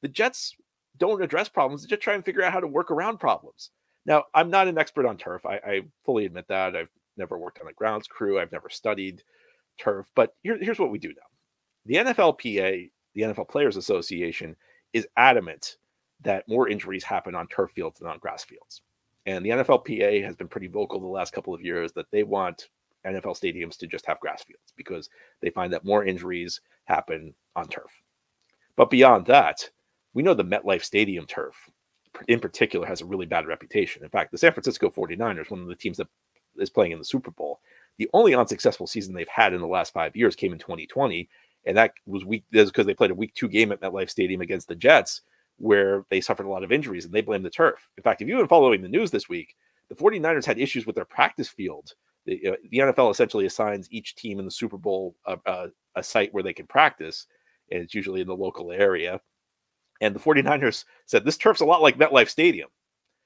The 0.02 0.08
Jets 0.08 0.54
don't 0.98 1.22
address 1.22 1.48
problems; 1.48 1.82
they 1.82 1.88
just 1.88 2.02
try 2.02 2.14
and 2.14 2.24
figure 2.24 2.42
out 2.42 2.52
how 2.52 2.60
to 2.60 2.66
work 2.66 2.90
around 2.90 3.18
problems. 3.18 3.70
Now, 4.04 4.24
I'm 4.34 4.50
not 4.50 4.68
an 4.68 4.78
expert 4.78 5.06
on 5.06 5.16
turf. 5.16 5.44
I, 5.44 5.56
I 5.56 5.80
fully 6.04 6.26
admit 6.26 6.46
that. 6.48 6.76
I've 6.76 6.90
never 7.16 7.38
worked 7.38 7.60
on 7.60 7.68
a 7.68 7.72
grounds 7.72 8.06
crew. 8.06 8.38
I've 8.38 8.52
never 8.52 8.70
studied 8.70 9.22
turf. 9.78 10.10
But 10.14 10.34
here, 10.42 10.58
here's 10.60 10.78
what 10.78 10.90
we 10.90 10.98
do 10.98 11.08
know: 11.08 11.14
the 11.86 11.96
NFLPA, 11.96 12.90
the 13.14 13.22
NFL 13.22 13.48
Players 13.48 13.76
Association, 13.76 14.56
is 14.92 15.06
adamant 15.16 15.76
that 16.22 16.48
more 16.48 16.68
injuries 16.68 17.04
happen 17.04 17.34
on 17.34 17.46
turf 17.48 17.72
fields 17.72 17.98
than 17.98 18.08
on 18.08 18.18
grass 18.18 18.44
fields. 18.44 18.82
And 19.26 19.44
the 19.44 19.50
NFLPA 19.50 20.24
has 20.24 20.36
been 20.36 20.48
pretty 20.48 20.68
vocal 20.68 21.00
the 21.00 21.06
last 21.06 21.32
couple 21.32 21.52
of 21.52 21.62
years 21.62 21.92
that 21.92 22.10
they 22.12 22.22
want 22.22 22.68
NFL 23.06 23.38
stadiums 23.38 23.76
to 23.78 23.86
just 23.86 24.06
have 24.06 24.20
grass 24.20 24.42
fields 24.44 24.72
because 24.76 25.08
they 25.40 25.50
find 25.50 25.72
that 25.72 25.84
more 25.84 26.04
injuries 26.04 26.60
happen 26.84 27.34
on 27.54 27.68
turf. 27.68 27.90
But 28.76 28.90
beyond 28.90 29.26
that, 29.26 29.68
we 30.16 30.22
know 30.22 30.32
the 30.32 30.42
MetLife 30.42 30.82
Stadium 30.82 31.26
turf 31.26 31.54
in 32.26 32.40
particular 32.40 32.86
has 32.86 33.02
a 33.02 33.04
really 33.04 33.26
bad 33.26 33.46
reputation. 33.46 34.02
In 34.02 34.08
fact, 34.08 34.32
the 34.32 34.38
San 34.38 34.52
Francisco 34.52 34.88
49ers, 34.88 35.50
one 35.50 35.60
of 35.60 35.68
the 35.68 35.74
teams 35.74 35.98
that 35.98 36.08
is 36.56 36.70
playing 36.70 36.92
in 36.92 36.98
the 36.98 37.04
Super 37.04 37.30
Bowl, 37.30 37.60
the 37.98 38.08
only 38.14 38.34
unsuccessful 38.34 38.86
season 38.86 39.12
they've 39.12 39.28
had 39.28 39.52
in 39.52 39.60
the 39.60 39.66
last 39.66 39.92
five 39.92 40.16
years 40.16 40.34
came 40.34 40.54
in 40.54 40.58
2020. 40.58 41.28
And 41.66 41.76
that 41.76 41.92
was 42.06 42.24
week 42.24 42.44
because 42.50 42.86
they 42.86 42.94
played 42.94 43.10
a 43.10 43.14
week 43.14 43.34
two 43.34 43.46
game 43.46 43.70
at 43.72 43.82
MetLife 43.82 44.08
Stadium 44.08 44.40
against 44.40 44.68
the 44.68 44.74
Jets, 44.74 45.20
where 45.58 46.06
they 46.08 46.22
suffered 46.22 46.46
a 46.46 46.50
lot 46.50 46.64
of 46.64 46.72
injuries 46.72 47.04
and 47.04 47.12
they 47.12 47.20
blame 47.20 47.42
the 47.42 47.50
turf. 47.50 47.86
In 47.98 48.02
fact, 48.02 48.22
if 48.22 48.28
you've 48.28 48.38
been 48.38 48.48
following 48.48 48.80
the 48.80 48.88
news 48.88 49.10
this 49.10 49.28
week, 49.28 49.54
the 49.90 49.96
49ers 49.96 50.46
had 50.46 50.58
issues 50.58 50.86
with 50.86 50.96
their 50.96 51.04
practice 51.04 51.48
field. 51.48 51.92
The, 52.24 52.52
uh, 52.52 52.56
the 52.70 52.78
NFL 52.78 53.10
essentially 53.10 53.44
assigns 53.44 53.86
each 53.90 54.14
team 54.14 54.38
in 54.38 54.46
the 54.46 54.50
Super 54.50 54.78
Bowl 54.78 55.14
a, 55.26 55.36
a, 55.44 55.66
a 55.96 56.02
site 56.02 56.32
where 56.32 56.42
they 56.42 56.54
can 56.54 56.66
practice, 56.66 57.26
and 57.70 57.82
it's 57.82 57.94
usually 57.94 58.22
in 58.22 58.26
the 58.26 58.34
local 58.34 58.72
area. 58.72 59.20
And 60.00 60.14
the 60.14 60.20
49ers 60.20 60.84
said 61.06 61.24
this 61.24 61.36
turf's 61.36 61.60
a 61.60 61.64
lot 61.64 61.82
like 61.82 61.98
MetLife 61.98 62.28
Stadium. 62.28 62.68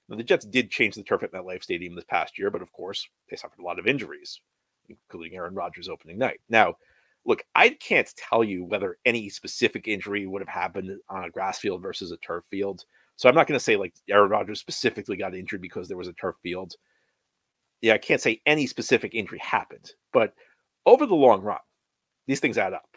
Now, 0.09 0.17
the 0.17 0.25
Jets 0.25 0.45
did 0.45 0.71
change 0.71 0.95
the 0.97 1.03
turf 1.03 1.23
at 1.23 1.33
MetLife 1.33 1.63
Stadium 1.63 1.95
this 1.95 2.05
past 2.05 2.39
year, 2.39 2.51
but 2.51 2.63
of 2.63 2.73
course, 2.73 3.09
they 3.29 3.37
suffered 3.37 3.61
a 3.61 3.65
lot 3.65 3.79
of 3.79 3.87
injuries, 3.87 4.41
including 4.89 5.37
Aaron 5.37 5.55
Rodgers 5.55 5.89
opening 5.89 6.19
night. 6.19 6.41
Now, 6.49 6.75
look, 7.25 7.45
I 7.55 7.71
can't 7.71 8.13
tell 8.17 8.43
you 8.43 8.65
whether 8.65 8.99
any 9.05 9.29
specific 9.29 9.87
injury 9.87 10.27
would 10.27 10.43
have 10.43 10.49
happened 10.49 10.99
on 11.09 11.25
a 11.25 11.31
grass 11.31 11.59
field 11.59 11.83
versus 11.83 12.11
a 12.11 12.17
turf 12.19 12.45
field. 12.51 12.85
So 13.17 13.29
I'm 13.29 13.35
not 13.35 13.47
going 13.47 13.59
to 13.59 13.65
say 13.65 13.77
like 13.77 13.95
Aaron 14.09 14.31
Rodgers 14.31 14.61
specifically 14.61 15.17
got 15.17 15.35
injured 15.35 15.61
because 15.61 15.89
there 15.89 15.97
was 15.97 16.09
a 16.09 16.13
turf 16.15 16.37
field. 16.43 16.75
Yeah, 17.83 17.95
I 17.95 17.99
can't 17.99 18.21
say 18.21 18.41
any 18.47 18.67
specific 18.67 19.15
injury 19.15 19.39
happened, 19.39 19.93
but 20.13 20.35
over 20.87 21.07
the 21.07 21.15
long 21.15 21.43
run, 21.43 21.59
these 22.27 22.41
things 22.41 22.59
add 22.59 22.73
up. 22.73 22.97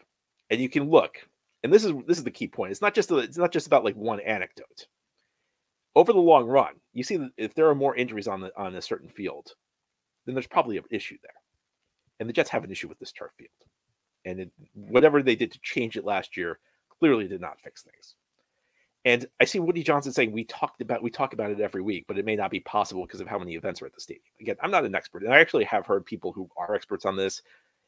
And 0.50 0.60
you 0.60 0.70
can 0.70 0.90
look, 0.90 1.18
and 1.64 1.72
this 1.72 1.84
is 1.86 1.94
this 2.08 2.18
is 2.18 2.24
the 2.24 2.32
key 2.32 2.48
point. 2.48 2.72
It's 2.72 2.82
not 2.82 2.94
just 2.94 3.12
it's 3.12 3.38
not 3.38 3.52
just 3.52 3.68
about 3.68 3.84
like 3.84 3.96
one 3.96 4.20
anecdote. 4.20 4.88
Over 5.96 6.12
the 6.12 6.20
long 6.20 6.48
run, 6.48 6.74
you 6.94 7.04
see 7.04 7.18
that 7.18 7.32
if 7.38 7.54
there 7.54 7.70
are 7.70 7.76
more 7.76 7.96
injuries 7.96 8.28
on 8.28 8.42
the 8.42 8.52
on 8.58 8.76
a 8.76 8.82
certain 8.82 9.10
field, 9.10 9.54
then 10.26 10.36
there's 10.36 10.48
probably 10.48 10.78
an 10.78 10.84
issue 10.90 11.18
there. 11.22 11.32
And 12.20 12.30
the 12.30 12.34
Jets 12.34 12.50
have 12.50 12.64
an 12.64 12.72
issue 12.72 12.88
with 12.88 13.00
this 13.00 13.12
turf 13.12 13.32
field 13.38 13.50
and 14.26 14.40
it, 14.40 14.52
whatever 14.74 15.22
they 15.22 15.36
did 15.36 15.52
to 15.52 15.60
change 15.62 15.98
it 15.98 16.06
last 16.06 16.38
year 16.38 16.60
clearly 17.00 17.28
did 17.28 17.42
not 17.42 17.60
fix 17.60 17.84
things. 17.84 18.16
And 19.06 19.26
I 19.42 19.46
see 19.46 19.60
Woody 19.60 19.84
Johnson 19.84 20.14
saying 20.14 20.32
we 20.32 20.46
talked 20.46 20.80
about 20.82 21.04
we 21.04 21.10
talk 21.10 21.34
about 21.34 21.52
it 21.52 21.60
every 21.60 21.82
week, 21.82 22.06
but 22.08 22.18
it 22.18 22.26
may 22.26 22.38
not 22.38 22.52
be 22.52 22.62
possible 22.62 23.06
because 23.06 23.20
of 23.20 23.28
how 23.28 23.38
many 23.38 23.56
events 23.56 23.82
are 23.82 23.86
at 23.86 23.94
the 23.94 24.00
stadium. 24.00 24.24
Again, 24.40 24.56
I'm 24.62 24.72
not 24.72 24.86
an 24.86 24.96
expert, 24.96 25.24
and 25.24 25.34
I 25.34 25.40
actually 25.40 25.66
have 25.66 25.86
heard 25.86 26.06
people 26.06 26.32
who 26.32 26.50
are 26.56 26.74
experts 26.74 27.06
on 27.06 27.18
this 27.18 27.42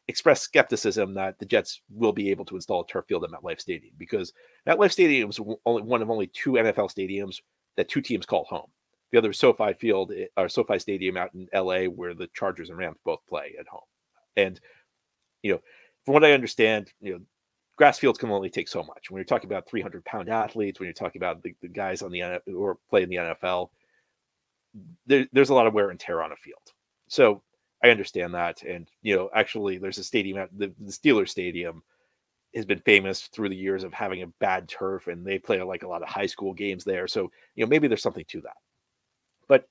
express 0.08 0.42
skepticism 0.42 1.14
that 1.16 1.40
the 1.40 1.46
Jets 1.46 1.82
will 1.90 2.14
be 2.14 2.30
able 2.30 2.46
to 2.46 2.56
install 2.56 2.82
a 2.82 2.88
turf 2.88 3.06
field 3.08 3.24
at 3.24 3.32
MetLife 3.32 3.60
Stadium 3.60 3.94
because 3.98 4.34
MetLife 4.68 4.92
Stadium 4.92 5.30
is 5.30 5.40
only 5.66 5.82
one 5.82 6.02
of 6.02 6.10
only 6.10 6.28
two 6.28 6.54
NFL 6.54 6.94
stadiums 6.96 7.42
that 7.76 7.90
two 7.90 8.02
teams 8.02 8.26
call 8.26 8.46
home. 8.46 8.70
The 9.12 9.18
other 9.18 9.32
is 9.32 9.40
SoFi 9.40 9.74
Field 9.74 10.12
eh, 10.12 10.26
or 10.38 10.50
SoFi 10.50 10.80
Stadium 10.80 11.18
out 11.18 11.34
in 11.34 11.48
LA, 11.54 11.86
where 11.86 12.14
the 12.14 12.28
Chargers 12.34 12.70
and 12.70 12.78
Rams 12.78 12.98
both 13.04 13.20
play 13.28 13.56
at 13.60 13.68
home. 13.68 13.82
And 14.36 14.60
you 15.42 15.54
know, 15.54 15.62
from 16.06 16.14
what 16.14 16.26
I 16.26 16.34
understand, 16.34 16.92
you 17.02 17.14
know, 17.14 17.20
grass 17.76 18.00
fields 18.00 18.20
can 18.20 18.30
only 18.30 18.50
take 18.50 18.68
so 18.68 18.84
much. 18.84 19.10
When 19.10 19.20
you're 19.20 19.26
talking 19.26 19.50
about 19.50 19.68
300 19.68 20.06
pound 20.06 20.30
athletes, 20.30 20.80
when 20.80 20.88
you're 20.88 20.94
talking 20.94 21.20
about 21.20 21.42
the, 21.44 21.56
the 21.62 21.68
guys 21.68 22.02
on 22.02 22.12
the 22.12 22.42
or 22.54 22.78
play 22.90 23.04
in 23.04 23.10
the 23.10 23.16
NFL, 23.16 23.70
there, 25.06 25.28
there's 25.34 25.50
a 25.50 25.54
lot 25.54 25.68
of 25.68 25.74
wear 25.74 25.90
and 25.90 26.00
tear 26.00 26.22
on 26.22 26.32
a 26.32 26.36
field. 26.36 26.74
So 27.08 27.42
I 27.86 27.92
understand 27.92 28.34
that. 28.34 28.64
And, 28.64 28.90
you 29.04 29.16
know, 29.16 29.30
actually, 29.36 29.78
there's 29.78 30.00
a 30.00 30.04
stadium 30.04 30.40
at 30.40 30.50
the, 30.58 30.74
the 30.80 30.92
Steelers 30.92 31.30
Stadium 31.30 31.84
has 32.56 32.66
been 32.66 32.80
famous 32.80 33.28
through 33.28 33.50
the 33.50 33.56
years 33.56 33.84
of 33.84 33.94
having 33.94 34.24
a 34.24 34.28
bad 34.40 34.68
turf, 34.68 35.08
and 35.08 35.24
they 35.24 35.38
play 35.38 35.62
like 35.62 35.84
a 35.84 35.88
lot 35.88 36.02
of 36.02 36.10
high 36.10 36.26
school 36.26 36.52
games 36.54 36.84
there. 36.84 37.08
So, 37.08 37.32
you 37.54 37.64
know, 37.64 37.70
maybe 37.70 37.88
there's 37.88 38.02
something 38.02 38.26
to 38.30 38.42
that. 38.42 38.56
But 39.48 39.68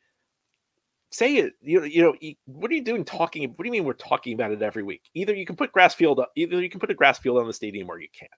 say 1.11 1.37
it. 1.39 1.55
You 1.61 1.81
know, 1.81 1.87
you 1.87 2.03
know, 2.03 2.15
what 2.45 2.71
are 2.71 2.75
you 2.75 2.85
doing 2.85 3.05
talking? 3.05 3.43
What 3.49 3.59
do 3.59 3.65
you 3.65 3.73
mean 3.73 3.85
we're 3.85 3.95
talking 3.95 4.35
about 4.35 4.53
it 4.53 4.63
every 4.63 4.85
week? 4.85 5.03
Either 5.15 5.35
you 5.35 5.47
can 5.47 5.57
put 5.57 5.73
grass 5.73 5.95
field, 5.95 6.21
either 6.37 6.63
you 6.63 6.71
can 6.71 6.81
put 6.81 6.91
a 6.91 6.95
grass 6.95 7.19
field 7.19 7.39
on 7.39 7.49
the 7.49 7.53
stadium, 7.53 7.91
or 7.91 7.99
you 7.99 8.09
can't. 8.17 8.31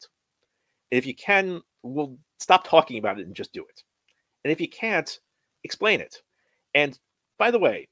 And 0.90 0.98
if 0.98 1.04
you 1.04 1.14
can, 1.14 1.60
we'll 1.82 2.16
stop 2.40 2.66
talking 2.66 2.98
about 2.98 3.20
it 3.20 3.26
and 3.26 3.36
just 3.36 3.52
do 3.52 3.64
it. 3.68 3.82
And 4.44 4.52
if 4.52 4.60
you 4.60 4.68
can't, 4.68 5.18
explain 5.64 6.00
it. 6.00 6.22
And 6.74 6.98
by 7.38 7.50
the 7.50 7.58
way, 7.58 7.88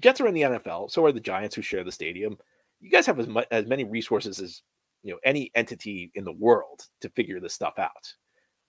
Jets 0.00 0.20
are 0.20 0.28
in 0.28 0.34
the 0.34 0.42
NFL, 0.42 0.90
so 0.90 1.04
are 1.04 1.12
the 1.12 1.20
Giants 1.20 1.54
who 1.54 1.62
share 1.62 1.84
the 1.84 1.92
stadium. 1.92 2.38
You 2.80 2.90
guys 2.90 3.06
have 3.06 3.18
as, 3.18 3.26
much, 3.26 3.46
as 3.50 3.66
many 3.66 3.84
resources 3.84 4.40
as 4.40 4.62
you 5.02 5.12
know 5.12 5.18
any 5.24 5.50
entity 5.54 6.10
in 6.14 6.24
the 6.24 6.32
world 6.32 6.86
to 7.00 7.08
figure 7.10 7.40
this 7.40 7.54
stuff 7.54 7.78
out. 7.78 8.12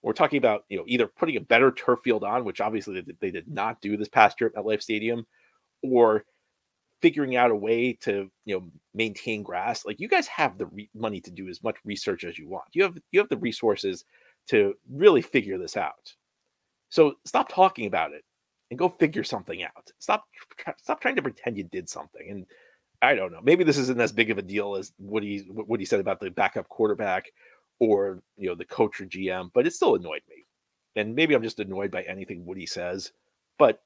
We're 0.02 0.14
talking 0.14 0.38
about 0.38 0.66
you 0.70 0.78
know 0.78 0.84
either 0.88 1.08
putting 1.08 1.38
a 1.38 1.42
better 1.42 1.72
turf 1.72 2.00
field 2.04 2.24
on, 2.24 2.46
which 2.46 2.62
obviously 2.62 3.04
they, 3.20 3.32
did 3.32 3.48
not 3.48 3.82
do 3.82 3.98
this 3.98 4.10
past 4.10 4.40
year 4.40 4.52
at 4.56 4.64
MetLife 4.64 4.82
Stadium, 4.82 5.26
or 5.82 6.26
figuring 7.02 7.36
out 7.36 7.52
a 7.52 7.56
way 7.56 7.94
to 8.02 8.30
you 8.46 8.56
know 8.56 8.70
maintain 8.94 9.44
grass. 9.44 9.86
Like 9.86 10.00
you 10.00 10.08
guys 10.08 10.28
have 10.28 10.58
the 10.58 10.68
re- 10.68 10.90
money 10.94 11.22
to 11.22 11.32
do 11.32 11.48
as 11.50 11.64
much 11.64 11.78
research 11.86 12.24
as 12.24 12.38
you 12.38 12.48
want. 12.48 12.66
You 12.74 12.84
have 12.84 12.98
you 13.12 13.20
have 13.20 13.30
the 13.30 13.38
resources 13.38 14.06
to 14.48 14.74
really 14.92 15.22
figure 15.22 15.58
this 15.58 15.78
out. 15.78 16.14
So 16.90 17.16
stop 17.26 17.50
talking 17.50 17.86
about 17.86 18.14
it 18.14 18.24
and 18.70 18.80
go 18.80 18.90
figure 18.90 19.24
something 19.24 19.64
out. 19.64 19.92
Stop 20.00 20.26
stop 20.78 21.02
trying 21.02 21.16
to 21.16 21.22
pretend 21.22 21.58
you 21.58 21.64
did 21.64 21.90
something. 21.90 22.28
And 22.30 22.46
I 23.02 23.16
don't 23.16 23.32
know. 23.32 23.42
Maybe 23.42 23.64
this 23.64 23.78
isn't 23.78 24.02
as 24.02 24.12
big 24.12 24.30
of 24.30 24.38
a 24.38 24.44
deal 24.44 24.76
as 24.76 24.92
what 24.98 25.24
he 25.24 25.40
what 25.50 25.80
he 25.80 25.86
said 25.86 26.00
about 26.00 26.20
the 26.20 26.30
backup 26.30 26.68
quarterback 26.70 27.32
or 27.80 28.22
you 28.38 28.50
know 28.50 28.56
the 28.56 28.66
coach 28.66 29.00
or 29.00 29.06
GM, 29.06 29.52
but 29.54 29.66
it 29.66 29.74
still 29.74 29.96
annoyed 29.96 30.22
me. 30.30 30.46
And 30.96 31.16
maybe 31.16 31.34
I'm 31.34 31.44
just 31.44 31.60
annoyed 31.60 31.92
by 31.92 32.04
anything 32.04 32.46
Woody 32.46 32.66
says, 32.66 33.12
but 33.58 33.84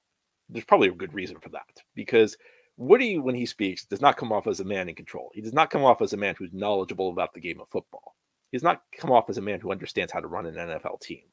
there's 0.50 0.66
probably 0.66 0.88
a 0.88 0.94
good 0.94 1.14
reason 1.14 1.38
for 1.40 1.50
that 1.50 1.82
because 1.96 2.38
Woody, 2.78 3.20
when 3.20 3.36
he 3.36 3.46
speaks, 3.46 3.86
does 3.86 4.02
not 4.02 4.18
come 4.18 4.32
off 4.32 4.48
as 4.48 4.60
a 4.60 4.66
man 4.66 4.90
in 4.90 4.96
control. 4.96 5.30
He 5.34 5.42
does 5.42 5.54
not 5.54 5.70
come 5.70 5.84
off 5.84 6.02
as 6.02 6.14
a 6.14 6.18
man 6.18 6.36
who's 6.38 6.54
knowledgeable 6.54 7.10
about 7.10 7.34
the 7.34 7.40
game 7.40 7.60
of 7.60 7.70
football. 7.70 8.16
He 8.52 8.58
does 8.58 8.64
not 8.64 8.82
come 8.98 9.12
off 9.12 9.30
as 9.30 9.38
a 9.38 9.42
man 9.42 9.60
who 9.60 9.72
understands 9.72 10.12
how 10.12 10.20
to 10.20 10.28
run 10.28 10.46
an 10.46 10.56
NFL 10.56 11.02
team, 11.02 11.24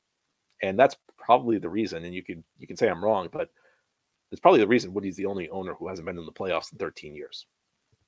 and 0.62 0.79
that's 0.79 0.96
probably 1.18 1.59
the 1.59 1.68
reason. 1.68 2.05
And 2.05 2.14
you 2.14 2.23
can 2.23 2.44
you 2.59 2.66
can 2.66 2.77
say 2.77 2.88
I'm 2.88 3.05
wrong, 3.05 3.29
but 3.33 3.51
It's 4.31 4.40
probably 4.40 4.61
the 4.61 4.66
reason 4.66 4.94
Woody's 4.94 5.16
the 5.16 5.27
only 5.27 5.49
owner 5.51 5.75
who 5.75 5.88
hasn't 5.88 6.07
been 6.07 6.18
in 6.18 6.27
the 6.27 6.33
playoffs 6.33 6.73
in 6.73 6.79
13 6.79 7.14
years. 7.14 7.46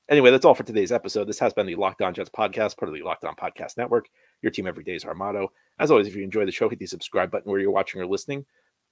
Anyway, 0.09 0.31
that's 0.31 0.45
all 0.45 0.55
for 0.55 0.65
today's 0.65 0.93
episode. 0.93 1.27
This 1.27 1.39
has 1.39 1.53
been 1.53 1.67
the 1.67 1.77
Locked 1.77 2.03
On 2.03 2.13
Jets 2.13 2.31
podcast, 2.31 2.77
part 2.77 2.89
of 2.89 2.95
the 2.95 3.03
Locked 3.03 3.25
On 3.25 3.35
Podcast 3.35 3.77
Network. 3.77 4.09
Your 4.43 4.51
team 4.51 4.67
every 4.67 4.85
day 4.85 4.95
is 4.95 5.05
our 5.05 5.15
motto. 5.15 5.53
As 5.79 5.91
always, 5.91 6.07
if 6.07 6.17
you 6.17 6.23
enjoy 6.23 6.45
the 6.45 6.53
show, 6.53 6.69
hit 6.69 6.79
the 6.79 6.87
subscribe 6.87 7.31
button 7.31 7.51
where 7.51 7.61
you're 7.61 7.71
watching 7.71 8.01
or 8.01 8.07
listening 8.07 8.45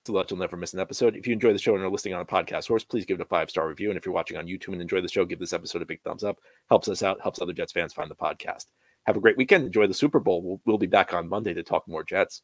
to 0.05 0.13
let 0.13 0.31
you'll 0.31 0.41
never 0.41 0.57
miss 0.57 0.73
an 0.73 0.81
episode. 0.81 1.17
If 1.17 1.27
you 1.27 1.33
enjoy 1.33 1.53
the 1.53 1.59
show 1.59 1.75
and 1.75 1.85
are 1.85 1.91
listening 1.91 2.15
on 2.15 2.21
a 2.21 2.25
podcast 2.25 2.65
source, 2.65 2.85
please 2.85 3.05
give 3.05 3.19
it 3.21 3.23
a 3.23 3.27
five 3.27 3.51
star 3.51 3.69
review. 3.69 3.91
And 3.91 3.99
if 3.99 4.07
you're 4.07 4.15
watching 4.15 4.37
on 4.37 4.47
YouTube 4.47 4.73
and 4.73 4.81
enjoy 4.81 5.01
the 5.01 5.09
show, 5.09 5.25
give 5.25 5.39
this 5.39 5.53
episode 5.53 5.83
a 5.83 5.87
big 5.87 6.01
thumbs 6.03 6.25
up. 6.25 6.39
Helps 6.69 6.89
us 6.89 7.03
out, 7.03 7.21
helps 7.21 7.41
other 7.41 7.53
Jets 7.53 7.73
fans 7.73 7.93
find 7.93 8.11
the 8.11 8.15
podcast. 8.15 8.67
Have 9.05 9.17
a 9.17 9.21
great 9.21 9.37
weekend. 9.37 9.67
Enjoy 9.67 9.87
the 9.87 9.95
Super 9.95 10.21
Bowl. 10.21 10.43
We'll, 10.43 10.61
we'll 10.65 10.79
be 10.79 10.87
back 10.87 11.13
on 11.13 11.29
Monday 11.29 11.55
to 11.55 11.63
talk 11.63 11.87
more 11.87 12.05
Jets. 12.05 12.43